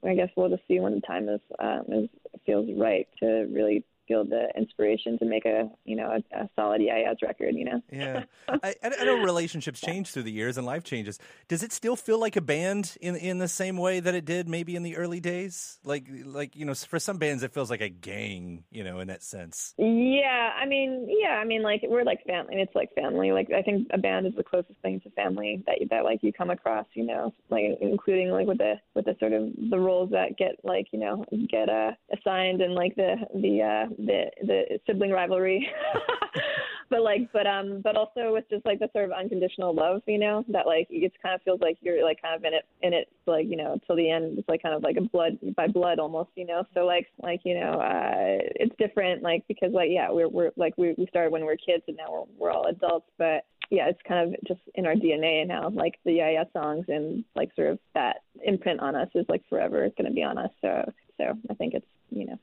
i 0.06 0.13
guess 0.13 0.30
we'll 0.36 0.49
just 0.49 0.67
see 0.67 0.82
when 0.82 0.93
the 0.93 1.02
time 1.02 1.30
is 1.30 1.39
um 1.60 1.86
is 1.89 2.10
feels 2.45 2.69
right 2.78 3.08
to 3.19 3.47
really 3.52 3.86
feel 4.10 4.26
the 4.26 4.48
inspiration 4.58 5.17
to 5.19 5.26
make 5.26 5.45
a 5.45 5.69
you 5.86 5.95
know 5.95 6.10
a, 6.10 6.38
a 6.38 6.50
solid 6.56 6.82
EIS 6.82 7.17
record 7.22 7.56
you 7.56 7.63
know 7.63 7.82
Yeah, 7.91 8.24
I, 8.50 8.76
I 8.84 9.06
know 9.06 9.22
relationships 9.24 9.80
change 9.80 10.10
through 10.10 10.24
the 10.24 10.32
years 10.32 10.58
and 10.58 10.65
life 10.65 10.84
changes. 10.84 11.19
Does 11.48 11.63
it 11.63 11.72
still 11.72 11.95
feel 11.95 12.19
like 12.19 12.36
a 12.36 12.41
band 12.41 12.98
in 13.00 13.15
in 13.15 13.38
the 13.38 13.48
same 13.48 13.78
way 13.78 14.00
that 14.00 14.15
it 14.15 14.26
did 14.26 14.50
maybe 14.50 14.76
in 14.76 14.84
the 14.84 14.98
early 14.98 15.19
days? 15.19 15.80
Like 15.86 16.08
like 16.26 16.56
you 16.56 16.65
know, 16.65 16.74
for 16.74 17.00
some 17.00 17.17
bands 17.17 17.43
it 17.43 17.54
feels 17.54 17.69
like 17.69 17.82
a 17.82 17.89
gang, 17.89 18.63
you 18.72 18.84
know, 18.84 19.00
in 19.00 19.08
that 19.08 19.24
sense. 19.24 19.74
Yeah, 19.78 20.52
I 20.60 20.65
mean, 20.65 21.08
yeah, 21.08 21.36
I 21.36 21.45
mean, 21.45 21.62
like 21.62 21.82
we're 21.88 22.04
like 22.04 22.26
family. 22.26 22.56
It's 22.56 22.76
like 22.76 22.93
family. 22.95 23.32
Like 23.32 23.52
I 23.52 23.62
think 23.62 23.88
a 23.93 23.98
band 23.98 24.26
is 24.26 24.34
the 24.36 24.43
closest 24.43 24.80
thing 24.82 25.00
to 25.02 25.10
family 25.12 25.63
that 25.67 25.78
that 25.91 26.04
like 26.04 26.19
you 26.24 26.34
come 26.34 26.50
across. 26.50 26.88
You 26.93 27.06
know, 27.06 27.34
like 27.50 27.63
including 27.80 28.30
like 28.32 28.48
with 28.48 28.58
the 28.58 28.76
with 28.95 29.06
the 29.06 29.15
sort 29.19 29.34
of 29.34 29.50
the 29.69 29.80
roles 29.80 30.10
that 30.12 30.38
get 30.38 30.56
like 30.63 30.88
you 30.91 31.00
know 31.00 31.26
get 31.50 31.69
uh, 31.69 31.91
assigned 32.17 32.62
and 32.62 32.74
like 32.74 32.95
the 32.95 33.15
the 33.36 33.62
uh, 33.62 33.93
the 34.05 34.25
the 34.41 34.79
sibling 34.85 35.12
rivalry. 35.12 35.67
but 36.89 37.01
like, 37.01 37.31
but 37.31 37.45
um, 37.45 37.81
but 37.83 37.95
also 37.95 38.33
with 38.33 38.45
just 38.49 38.65
like 38.65 38.79
the 38.79 38.89
sort 38.93 39.05
of 39.05 39.12
unconditional 39.12 39.73
love. 39.73 40.01
You 40.07 40.19
know, 40.19 40.43
that 40.49 40.65
like 40.65 40.88
it 40.89 41.13
kind 41.21 41.35
of 41.35 41.41
feels 41.43 41.62
like 41.62 41.77
you're 41.81 42.03
like 42.03 42.21
kind 42.21 42.35
of 42.35 42.43
in 42.43 42.53
it 42.53 42.65
in 42.81 42.93
it 42.93 43.09
like 43.27 43.45
you 43.47 43.55
know 43.55 43.77
till 43.85 43.95
the 43.95 44.09
end. 44.09 44.38
It's 44.39 44.49
like 44.49 44.62
kind 44.62 44.75
of 44.75 44.83
like 44.83 44.97
a 44.97 45.01
blood 45.01 45.38
by 45.55 45.67
blood 45.67 45.99
almost. 45.99 46.29
You 46.35 46.45
know, 46.45 46.63
so 46.73 46.85
like 46.85 47.07
like 47.21 47.41
you 47.43 47.59
know 47.59 47.73
uh, 47.73 48.39
it's 48.55 48.75
different 48.77 49.21
like 49.21 49.43
because 49.47 49.71
like 49.73 49.89
yeah 49.91 50.09
we're 50.12 50.29
we're 50.29 50.51
like 50.55 50.73
we 50.77 50.95
we 50.97 51.07
started 51.07 51.31
when 51.31 51.41
we 51.41 51.47
were 51.47 51.57
kids 51.57 51.83
and 51.88 51.97
now 51.97 52.12
we're 52.12 52.25
we're 52.38 52.51
all 52.51 52.67
adults 52.67 53.07
but 53.17 53.45
yeah 53.69 53.88
it's 53.88 53.99
kind 54.07 54.33
of 54.33 54.39
just 54.47 54.62
in 54.75 54.85
our 54.85 54.95
dna 54.95 55.45
now 55.47 55.69
like 55.69 55.95
the 56.05 56.13
yeah 56.13 56.29
yeah 56.29 56.43
songs 56.53 56.85
and 56.88 57.23
like 57.35 57.49
sort 57.55 57.69
of 57.69 57.79
that 57.93 58.23
imprint 58.43 58.79
on 58.79 58.95
us 58.95 59.09
is 59.13 59.25
like 59.29 59.43
forever 59.47 59.88
going 59.97 60.09
to 60.09 60.13
be 60.13 60.23
on 60.23 60.38
us 60.38 60.49
so 60.62 60.91
so 61.17 61.25
i 61.49 61.53
think 61.53 61.73
it's 61.73 61.85
you 62.09 62.25
know 62.25 62.39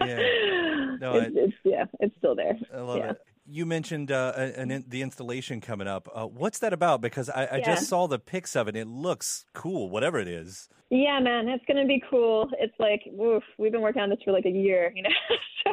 Yeah. 0.00 0.96
No, 1.00 1.14
it's, 1.16 1.36
I- 1.36 1.40
it's 1.40 1.54
yeah 1.64 1.84
it's 2.00 2.14
still 2.18 2.34
there 2.34 2.58
I 2.74 2.80
love 2.80 2.98
yeah. 2.98 3.10
it. 3.10 3.18
You 3.50 3.64
mentioned 3.64 4.10
uh, 4.12 4.32
an, 4.36 4.70
an, 4.70 4.84
the 4.88 5.00
installation 5.00 5.60
coming 5.62 5.88
up. 5.88 6.06
Uh, 6.14 6.26
what's 6.26 6.58
that 6.58 6.72
about? 6.74 7.00
Because 7.00 7.30
I, 7.30 7.44
I 7.46 7.56
Yeah. 7.58 7.64
just 7.74 7.88
saw 7.88 8.06
the 8.06 8.18
pics 8.18 8.54
of 8.54 8.68
it. 8.68 8.76
It 8.76 8.86
looks 8.86 9.46
cool, 9.54 9.88
whatever 9.88 10.18
it 10.18 10.28
is. 10.28 10.68
Yeah, 10.90 11.20
man, 11.20 11.48
it's 11.48 11.64
gonna 11.66 11.84
be 11.86 12.02
cool. 12.08 12.48
It's 12.58 12.74
like, 12.78 13.02
oof, 13.20 13.42
we've 13.58 13.72
been 13.72 13.82
working 13.82 14.00
on 14.00 14.08
this 14.08 14.20
for 14.24 14.32
like 14.32 14.46
a 14.46 14.50
year, 14.50 14.90
you 14.94 15.02
know. 15.02 15.10
so, 15.64 15.70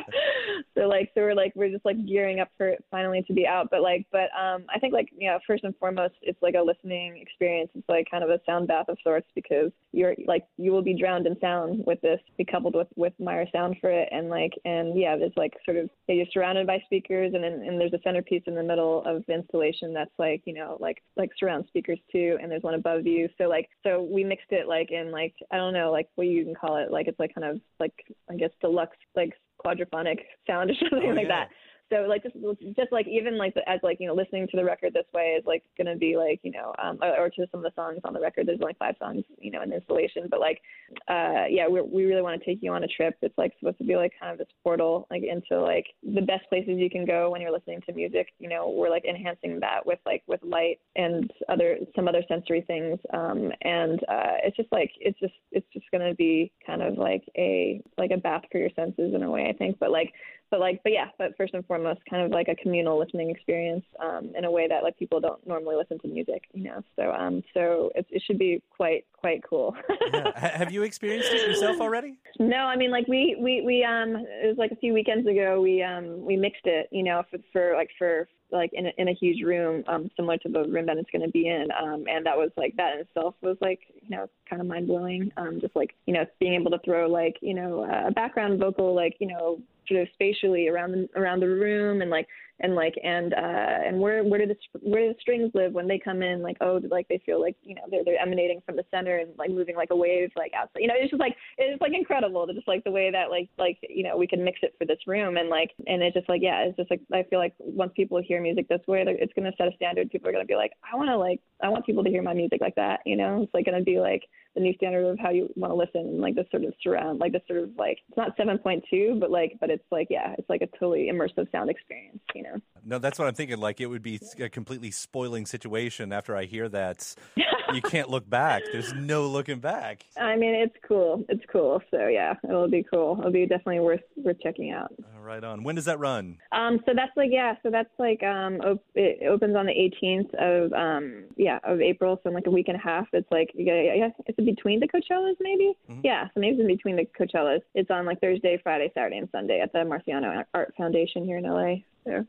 so 0.77 0.81
like, 0.89 1.09
so 1.15 1.21
we're 1.21 1.33
like, 1.33 1.53
we're 1.55 1.69
just 1.69 1.85
like 1.85 2.05
gearing 2.05 2.41
up 2.41 2.49
for 2.57 2.67
it 2.67 2.83
finally 2.91 3.23
to 3.23 3.33
be 3.33 3.47
out. 3.47 3.69
But 3.71 3.81
like, 3.81 4.05
but 4.11 4.27
um, 4.37 4.65
I 4.73 4.77
think 4.77 4.93
like, 4.93 5.07
you 5.17 5.29
know, 5.29 5.39
first 5.47 5.63
and 5.63 5.73
foremost, 5.77 6.15
it's 6.21 6.41
like 6.41 6.55
a 6.55 6.61
listening 6.61 7.17
experience. 7.17 7.69
It's 7.75 7.87
like 7.87 8.07
kind 8.11 8.25
of 8.25 8.29
a 8.29 8.41
sound 8.45 8.67
bath 8.67 8.89
of 8.89 8.97
sorts 9.05 9.27
because 9.35 9.71
you're 9.93 10.15
like, 10.27 10.45
you 10.57 10.73
will 10.73 10.81
be 10.81 10.93
drowned 10.93 11.27
in 11.27 11.39
sound 11.39 11.85
with 11.87 12.01
this, 12.01 12.19
be 12.37 12.43
coupled 12.43 12.75
with 12.75 12.87
with 12.97 13.13
Meyer 13.17 13.45
sound 13.53 13.77
for 13.79 13.89
it, 13.89 14.09
and 14.11 14.29
like, 14.29 14.51
and 14.65 14.99
yeah, 14.99 15.15
there's 15.15 15.31
like 15.37 15.53
sort 15.63 15.77
of 15.77 15.89
you're 16.09 16.25
surrounded 16.33 16.67
by 16.67 16.79
speakers, 16.87 17.31
and 17.33 17.41
then 17.41 17.53
and 17.65 17.79
there's 17.79 17.93
a 17.93 18.01
centerpiece 18.03 18.43
in 18.47 18.55
the 18.55 18.63
middle 18.63 19.01
of 19.05 19.23
the 19.27 19.33
installation 19.33 19.93
that's 19.93 20.11
like, 20.19 20.41
you 20.43 20.53
know, 20.53 20.75
like 20.81 21.01
like 21.15 21.29
surround 21.39 21.63
speakers 21.67 21.99
too, 22.11 22.37
and 22.41 22.51
there's 22.51 22.63
one 22.63 22.73
above 22.73 23.05
you. 23.05 23.29
So 23.37 23.45
like, 23.45 23.69
so 23.81 24.05
we 24.11 24.25
mixed 24.25 24.51
it 24.51 24.67
like 24.67 24.91
in 24.91 25.04
like 25.11 25.33
I 25.51 25.57
don't 25.57 25.73
know 25.73 25.91
like 25.91 26.07
what 26.15 26.27
you 26.27 26.43
can 26.45 26.55
call 26.55 26.77
it 26.77 26.91
like 26.91 27.07
it's 27.07 27.19
like 27.19 27.33
kind 27.35 27.47
of 27.47 27.59
like 27.79 27.93
I 28.29 28.35
guess 28.35 28.51
deluxe 28.61 28.97
like 29.15 29.33
quadraphonic 29.63 30.19
sound 30.47 30.71
or 30.71 30.73
something 30.89 31.09
Oh, 31.11 31.13
like 31.13 31.27
yeah. 31.27 31.45
that. 31.45 31.49
So 31.91 32.05
like 32.07 32.23
just 32.23 32.35
just 32.75 32.91
like 32.91 33.07
even 33.07 33.37
like 33.37 33.53
as 33.67 33.79
like 33.83 33.97
you 33.99 34.07
know 34.07 34.15
listening 34.15 34.47
to 34.49 34.57
the 34.57 34.63
record 34.63 34.93
this 34.93 35.05
way 35.13 35.35
is 35.39 35.45
like 35.45 35.63
gonna 35.77 35.95
be 35.95 36.17
like 36.17 36.39
you 36.43 36.51
know 36.51 36.73
um 36.81 36.97
or, 37.01 37.25
or 37.25 37.29
to 37.29 37.45
some 37.51 37.63
of 37.63 37.63
the 37.63 37.71
songs 37.75 37.99
on 38.03 38.13
the 38.13 38.19
record 38.19 38.47
there's 38.47 38.59
only 38.61 38.75
five 38.79 38.95
songs 38.99 39.23
you 39.37 39.51
know 39.51 39.61
in 39.61 39.69
the 39.69 39.75
installation 39.75 40.27
but 40.29 40.39
like 40.39 40.61
uh 41.07 41.45
yeah 41.49 41.67
we 41.67 41.81
we 41.81 42.05
really 42.05 42.21
want 42.21 42.39
to 42.39 42.45
take 42.45 42.59
you 42.61 42.71
on 42.71 42.83
a 42.83 42.87
trip. 42.87 43.15
It's 43.21 43.37
like 43.37 43.53
supposed 43.59 43.77
to 43.77 43.83
be 43.83 43.95
like 43.95 44.13
kind 44.19 44.31
of 44.31 44.37
this 44.37 44.47
portal 44.63 45.07
like 45.11 45.23
into 45.23 45.61
like 45.61 45.85
the 46.03 46.21
best 46.21 46.49
places 46.49 46.75
you 46.77 46.89
can 46.89 47.05
go 47.05 47.29
when 47.29 47.41
you're 47.41 47.51
listening 47.51 47.81
to 47.87 47.93
music. 47.93 48.27
You 48.39 48.49
know 48.49 48.69
we're 48.69 48.89
like 48.89 49.05
enhancing 49.05 49.59
that 49.59 49.85
with 49.85 49.99
like 50.05 50.23
with 50.27 50.41
light 50.43 50.79
and 50.95 51.31
other 51.49 51.77
some 51.95 52.07
other 52.07 52.23
sensory 52.27 52.61
things 52.61 52.99
um 53.13 53.51
and 53.61 53.99
uh 54.09 54.37
it's 54.43 54.57
just 54.57 54.71
like 54.71 54.91
it's 54.99 55.19
just 55.19 55.33
it's 55.51 55.67
just 55.73 55.85
gonna 55.91 56.15
be 56.15 56.51
kind 56.65 56.81
of 56.81 56.97
like 56.97 57.23
a 57.37 57.81
like 57.97 58.11
a 58.11 58.17
bath 58.17 58.43
for 58.51 58.57
your 58.57 58.69
senses 58.75 59.13
in 59.13 59.23
a 59.23 59.29
way 59.29 59.47
I 59.49 59.53
think. 59.53 59.77
But 59.79 59.91
like 59.91 60.13
but 60.51 60.59
like 60.59 60.81
but 60.83 60.91
yeah 60.91 61.07
but 61.17 61.35
first 61.37 61.53
and 61.53 61.65
foremost 61.65 61.99
kind 62.09 62.23
of 62.23 62.31
like 62.31 62.47
a 62.47 62.55
communal 62.55 62.99
listening 62.99 63.29
experience 63.29 63.83
um 63.99 64.31
in 64.37 64.45
a 64.45 64.51
way 64.51 64.67
that 64.67 64.83
like 64.83 64.97
people 64.97 65.19
don't 65.19 65.45
normally 65.47 65.75
listen 65.75 65.99
to 65.99 66.07
music 66.07 66.43
you 66.53 66.63
know 66.63 66.81
so 66.95 67.11
um 67.11 67.43
so 67.53 67.91
it, 67.95 68.05
it 68.09 68.21
should 68.25 68.37
be 68.37 68.61
quite 68.75 69.05
quite 69.13 69.43
cool 69.47 69.75
Yeah. 70.13 70.39
Have 70.39 70.71
you 70.71 70.83
experienced 70.83 71.29
it 71.31 71.47
yourself 71.47 71.81
already? 71.81 72.15
no 72.39 72.57
i 72.57 72.75
mean 72.75 72.91
like 72.91 73.07
we 73.07 73.35
we 73.39 73.61
we 73.65 73.83
um 73.83 74.15
it 74.15 74.47
was 74.47 74.57
like 74.57 74.71
a 74.71 74.75
few 74.75 74.93
weekends 74.93 75.27
ago 75.27 75.59
we 75.61 75.81
um 75.81 76.23
we 76.23 76.35
mixed 76.37 76.65
it 76.65 76.87
you 76.91 77.03
know 77.03 77.23
for 77.29 77.39
for 77.51 77.73
like 77.75 77.89
for 77.97 78.27
like 78.51 78.71
in 78.73 78.85
a, 78.87 78.91
in 78.97 79.07
a 79.07 79.13
huge 79.13 79.43
room 79.43 79.83
um 79.87 80.09
similar 80.15 80.37
to 80.37 80.49
the 80.49 80.63
room 80.67 80.85
that 80.85 80.97
it's 80.97 81.09
going 81.11 81.21
to 81.21 81.31
be 81.31 81.47
in 81.47 81.67
um 81.81 82.05
and 82.07 82.25
that 82.25 82.37
was 82.37 82.51
like 82.57 82.75
that 82.77 82.93
in 82.93 82.99
itself 83.01 83.33
was 83.41 83.57
like 83.61 83.79
you 84.01 84.15
know 84.15 84.29
kind 84.49 84.61
of 84.61 84.67
mind 84.67 84.87
blowing 84.87 85.31
um 85.37 85.59
just 85.59 85.75
like 85.75 85.95
you 86.05 86.13
know 86.13 86.25
being 86.39 86.53
able 86.53 86.71
to 86.71 86.79
throw 86.85 87.07
like 87.07 87.35
you 87.41 87.53
know 87.53 87.83
a 87.83 88.11
background 88.11 88.59
vocal 88.59 88.93
like 88.93 89.15
you 89.19 89.27
know 89.27 89.59
sort 89.87 90.01
of 90.01 90.07
spatially 90.13 90.67
around 90.67 90.91
the 90.91 91.07
around 91.15 91.39
the 91.39 91.47
room 91.47 92.01
and 92.01 92.09
like 92.09 92.27
and 92.61 92.73
like 92.73 92.95
and 93.03 93.33
uh 93.33 93.77
and 93.85 93.99
where 93.99 94.23
where 94.23 94.39
do 94.39 94.47
the 94.47 94.79
where 94.81 95.01
do 95.01 95.13
the 95.13 95.19
strings 95.19 95.51
live 95.53 95.73
when 95.73 95.87
they 95.87 95.99
come 95.99 96.21
in? 96.21 96.41
Like 96.41 96.57
oh 96.61 96.79
like 96.89 97.07
they 97.07 97.21
feel 97.25 97.41
like 97.41 97.55
you 97.63 97.75
know 97.75 97.81
they're 97.89 98.03
they're 98.05 98.21
emanating 98.21 98.61
from 98.65 98.77
the 98.77 98.85
center 98.91 99.17
and 99.17 99.31
like 99.37 99.49
moving 99.49 99.75
like 99.75 99.89
a 99.91 99.95
wave 99.95 100.29
like 100.35 100.53
outside. 100.53 100.79
You 100.79 100.87
know 100.87 100.93
it's 100.97 101.11
just 101.11 101.19
like 101.19 101.35
it's 101.57 101.81
like 101.81 101.93
incredible 101.93 102.47
to 102.47 102.53
just 102.53 102.67
like 102.67 102.83
the 102.83 102.91
way 102.91 103.11
that 103.11 103.29
like 103.29 103.49
like 103.57 103.77
you 103.89 104.03
know 104.03 104.15
we 104.15 104.27
can 104.27 104.43
mix 104.43 104.59
it 104.63 104.73
for 104.77 104.85
this 104.85 104.99
room 105.05 105.37
and 105.37 105.49
like 105.49 105.71
and 105.87 106.01
it's 106.01 106.15
just 106.15 106.29
like 106.29 106.41
yeah 106.41 106.61
it's 106.61 106.77
just 106.77 106.89
like 106.89 107.01
I 107.13 107.23
feel 107.23 107.39
like 107.39 107.53
once 107.59 107.91
people 107.95 108.21
hear 108.21 108.41
music 108.41 108.67
this 108.69 108.81
way 108.87 109.03
it's 109.05 109.33
going 109.33 109.49
to 109.49 109.57
set 109.57 109.67
a 109.67 109.75
standard. 109.75 110.09
People 110.09 110.29
are 110.29 110.31
going 110.31 110.45
to 110.45 110.47
be 110.47 110.55
like 110.55 110.71
I 110.91 110.95
want 110.95 111.09
to 111.09 111.17
like 111.17 111.41
I 111.61 111.69
want 111.69 111.85
people 111.85 112.03
to 112.03 112.09
hear 112.09 112.21
my 112.21 112.33
music 112.33 112.61
like 112.61 112.75
that 112.75 113.01
you 113.05 113.17
know? 113.17 113.43
It's 113.43 113.53
like 113.53 113.65
going 113.65 113.77
to 113.77 113.83
be 113.83 113.99
like 113.99 114.23
the 114.55 114.61
new 114.61 114.73
standard 114.75 115.05
of 115.05 115.19
how 115.19 115.29
you 115.29 115.49
want 115.55 115.71
to 115.71 115.75
listen 115.75 116.01
and 116.09 116.21
like 116.21 116.35
this 116.35 116.47
sort 116.51 116.63
of 116.63 116.73
surround 116.81 117.19
like 117.19 117.31
this 117.31 117.41
sort 117.47 117.59
of 117.59 117.69
like 117.77 117.99
it's 118.07 118.17
not 118.17 118.37
7.2 118.37 119.19
but 119.19 119.29
like 119.29 119.57
but 119.59 119.69
it's 119.69 119.83
like 119.91 120.07
yeah 120.09 120.33
it's 120.37 120.49
like 120.49 120.61
a 120.61 120.67
totally 120.77 121.09
immersive 121.11 121.49
sound 121.51 121.69
experience 121.69 122.19
you 122.33 122.43
know 122.43 122.59
no, 122.85 122.99
that's 122.99 123.17
what 123.17 123.27
I'm 123.27 123.33
thinking. 123.33 123.57
Like 123.57 123.81
it 123.81 123.87
would 123.87 124.03
be 124.03 124.19
a 124.39 124.47
completely 124.47 124.91
spoiling 124.91 125.47
situation 125.47 126.13
after 126.13 126.37
I 126.37 126.45
hear 126.45 126.69
that. 126.69 127.15
you 127.73 127.81
can't 127.81 128.09
look 128.09 128.29
back. 128.29 128.61
There's 128.71 128.93
no 128.93 129.27
looking 129.27 129.59
back. 129.59 130.05
I 130.17 130.35
mean, 130.35 130.53
it's 130.53 130.75
cool. 130.87 131.25
It's 131.27 131.43
cool. 131.51 131.81
So 131.89 132.07
yeah, 132.07 132.35
it'll 132.47 132.69
be 132.69 132.83
cool. 132.83 133.17
It'll 133.19 133.31
be 133.31 133.47
definitely 133.47 133.79
worth 133.79 134.01
worth 134.17 134.39
checking 134.41 134.71
out. 134.71 134.93
Uh, 135.01 135.19
right 135.19 135.43
on. 135.43 135.63
When 135.63 135.75
does 135.75 135.85
that 135.85 135.99
run? 135.99 136.37
Um, 136.51 136.79
so 136.85 136.93
that's 136.95 137.11
like 137.17 137.29
yeah, 137.31 137.55
so 137.63 137.71
that's 137.71 137.89
like 137.97 138.21
um, 138.21 138.61
op- 138.61 138.85
it 138.93 139.27
opens 139.27 139.55
on 139.55 139.65
the 139.65 139.73
18th 140.03 140.33
of 140.35 140.73
um, 140.73 141.23
yeah 141.37 141.57
of 141.63 141.81
April. 141.81 142.19
So 142.23 142.29
in 142.29 142.35
like 142.35 142.47
a 142.47 142.51
week 142.51 142.67
and 142.67 142.77
a 142.77 142.81
half. 142.81 143.07
It's 143.13 143.29
like 143.31 143.49
yeah, 143.55 143.93
yeah 143.95 144.09
it's 144.27 144.37
in 144.37 144.44
between 144.45 144.79
the 144.79 144.87
Coachellas 144.87 145.35
maybe. 145.39 145.73
Mm-hmm. 145.89 146.01
Yeah, 146.03 146.25
so 146.33 146.39
maybe 146.39 146.53
it's 146.53 146.61
in 146.61 146.67
between 146.67 146.95
the 146.95 147.07
Coachellas. 147.19 147.61
It's 147.73 147.91
on 147.91 148.05
like 148.05 148.21
Thursday, 148.21 148.59
Friday, 148.61 148.91
Saturday, 148.93 149.17
and 149.17 149.29
Sunday 149.31 149.59
at 149.59 149.73
the 149.73 149.79
Marciano 149.79 150.43
Art 150.53 150.73
Foundation 150.77 151.25
here 151.25 151.37
in 151.37 151.43
LA. 151.43 151.75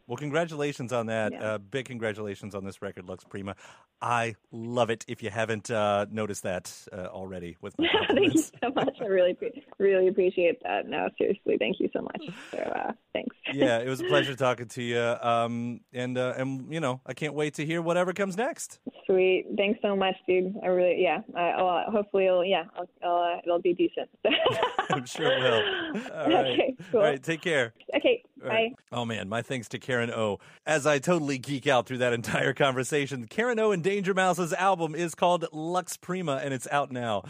Well, 0.07 0.17
congratulations 0.17 0.93
on 0.93 1.07
that. 1.07 1.33
Yeah. 1.33 1.43
Uh, 1.43 1.59
big 1.59 1.87
congratulations 1.87 2.55
on 2.55 2.65
this 2.65 2.81
record, 2.83 3.09
Lux 3.09 3.25
Prima. 3.25 3.55
I 4.03 4.35
love 4.53 4.91
it. 4.91 5.05
If 5.09 5.23
you 5.23 5.31
haven't 5.31 5.71
uh, 5.71 6.07
noticed 6.11 6.43
that 6.43 6.71
uh, 6.93 7.07
already, 7.07 7.57
with 7.62 7.79
my 7.79 7.89
thank 8.09 8.35
you 8.35 8.43
so 8.62 8.71
much. 8.75 8.95
I 9.01 9.07
really, 9.07 9.37
really 9.79 10.09
appreciate 10.09 10.62
that. 10.62 10.87
No, 10.87 11.09
seriously, 11.17 11.57
thank 11.59 11.81
you 11.81 11.89
so 11.95 12.03
much. 12.03 12.23
So, 12.51 12.59
uh, 12.59 12.93
thanks. 13.15 13.35
yeah, 13.55 13.79
it 13.79 13.89
was 13.89 14.01
a 14.01 14.05
pleasure 14.09 14.35
talking 14.35 14.69
to 14.69 14.83
you. 14.83 15.01
Um, 15.01 15.81
and 15.95 16.19
uh, 16.19 16.35
and 16.37 16.73
you 16.73 16.81
know, 16.81 17.01
I 17.07 17.15
can't 17.15 17.35
wait 17.35 17.55
to 17.55 17.65
hear 17.65 17.81
whatever 17.81 18.12
comes 18.12 18.37
next. 18.37 18.81
Sweet. 19.07 19.47
Thanks 19.57 19.79
so 19.81 19.97
much, 19.97 20.17
dude. 20.29 20.55
I 20.62 20.67
really, 20.67 21.03
yeah. 21.03 21.21
I, 21.35 21.51
I'll, 21.51 21.91
hopefully, 21.91 22.27
it'll, 22.27 22.45
yeah, 22.45 22.65
I'll, 22.77 22.89
I'll, 23.03 23.35
uh, 23.35 23.41
it'll 23.45 23.62
be 23.62 23.73
decent. 23.73 24.11
I'm 24.91 25.07
sure 25.07 25.33
it 25.33 25.41
will. 25.41 26.12
All 26.12 26.29
right. 26.29 26.47
Okay, 26.53 26.77
cool. 26.91 27.01
All 27.01 27.07
right. 27.07 27.23
Take 27.23 27.41
care. 27.41 27.73
Okay. 27.95 28.23
Right. 28.48 28.74
Oh 28.92 29.04
man, 29.04 29.28
my 29.28 29.42
thanks 29.42 29.68
to 29.68 29.78
Karen 29.78 30.11
O. 30.11 30.38
As 30.64 30.87
I 30.87 30.98
totally 30.98 31.38
geek 31.38 31.66
out 31.66 31.87
through 31.87 31.98
that 31.98 32.12
entire 32.14 32.52
conversation, 32.52 33.26
Karen 33.26 33.59
O 33.59 33.72
and 33.72 33.82
Danger 33.82 34.14
Mouse's 34.14 34.52
album 34.52 34.94
is 34.94 35.14
called 35.14 35.46
Lux 35.52 35.96
Prima, 35.96 36.40
and 36.42 36.54
it's 36.54 36.68
out 36.70 36.90
now. 36.90 37.22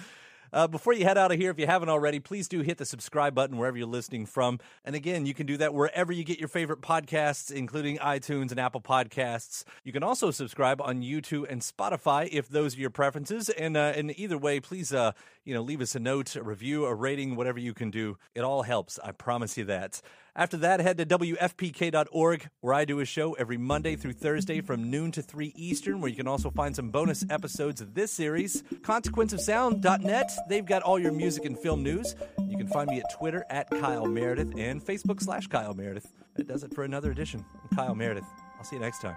Uh, 0.53 0.67
before 0.67 0.93
you 0.93 1.05
head 1.05 1.19
out 1.19 1.33
of 1.33 1.39
here, 1.39 1.51
if 1.51 1.59
you 1.59 1.67
haven't 1.67 1.89
already, 1.89 2.21
please 2.21 2.49
do 2.49 2.61
hit 2.61 2.79
the 2.79 2.85
subscribe 2.87 3.35
button 3.35 3.59
wherever 3.59 3.77
you're 3.77 3.87
listening 3.87 4.27
from. 4.27 4.59
And 4.85 4.95
again, 4.95 5.27
you 5.27 5.35
can 5.35 5.47
do 5.47 5.57
that 5.59 5.75
wherever 5.75 6.13
you 6.13 6.25
get 6.25 6.39
your 6.39 6.49
favorite 6.49 6.81
podcasts, 6.81 7.51
including 7.51 7.99
iTunes 7.99 8.51
and 8.53 8.61
Apple 8.61 8.81
Podcasts. 8.81 9.65
You 9.85 9.93
can 9.93 10.03
also 10.03 10.31
subscribe 10.31 10.81
on 10.81 11.03
YouTube 11.03 11.51
and 11.51 11.61
Spotify 11.61 12.29
if 12.31 12.49
those 12.49 12.77
are 12.77 12.81
your 12.81 12.91
preferences. 12.91 13.49
And 13.51 13.77
uh, 13.77 13.93
and 13.97 14.19
either 14.19 14.39
way, 14.39 14.61
please 14.61 14.93
uh, 14.93 15.13
you 15.45 15.55
know 15.55 15.63
leave 15.63 15.81
us 15.81 15.95
a 15.95 16.01
note, 16.01 16.37
a 16.37 16.43
review, 16.43 16.87
a 16.87 16.95
rating, 16.95 17.37
whatever 17.37 17.59
you 17.59 17.75
can 17.75 17.91
do. 17.91 18.17
It 18.35 18.43
all 18.43 18.63
helps. 18.63 18.99
I 19.03 19.13
promise 19.13 19.59
you 19.59 19.65
that. 19.65 20.01
After 20.39 20.59
that, 20.59 20.81
head 20.81 20.99
to 20.99 21.07
WFPK.org, 21.07 22.49
where 22.61 22.75
I 22.75 22.85
do 22.85 23.01
a 23.01 23.07
show 23.07 23.33
every 23.33 23.57
Monday 23.57 23.97
through 23.97 24.13
Thursday 24.13 24.61
from 24.61 24.91
noon 24.91 25.11
to 25.13 25.23
3 25.23 25.55
Eastern, 25.57 26.03
where 26.03 26.11
you 26.11 26.17
can 26.17 26.29
also 26.29 26.51
find 26.51 26.77
some 26.77 26.91
bonus 26.91 27.25
episodes 27.31 27.81
of 27.81 27.95
this 27.95 28.13
series. 28.13 28.63
ConsequenceOfSound.net, 28.63 30.31
they've 30.51 30.67
got 30.67 30.83
all 30.83 30.99
your 30.99 31.13
music 31.13 31.47
and 31.47 31.59
film 31.59 31.83
news. 31.83 32.15
You 32.47 32.59
can 32.59 32.69
find 32.69 32.91
me 32.91 32.99
at 32.99 33.11
Twitter 33.15 33.47
at 33.49 33.71
Kyle 33.71 34.07
Meredith 34.07 34.53
and 34.59 34.85
Facebook 34.85 35.23
slash 35.23 35.47
Kyle 35.47 35.73
Meredith. 35.73 36.13
That 36.35 36.47
does 36.47 36.63
it 36.65 36.75
for 36.75 36.85
another 36.85 37.11
edition. 37.11 37.43
I'm 37.63 37.75
Kyle 37.75 37.95
Meredith. 37.95 38.27
I'll 38.59 38.65
see 38.65 38.77
you 38.77 38.83
next 38.83 39.01
time. 39.01 39.17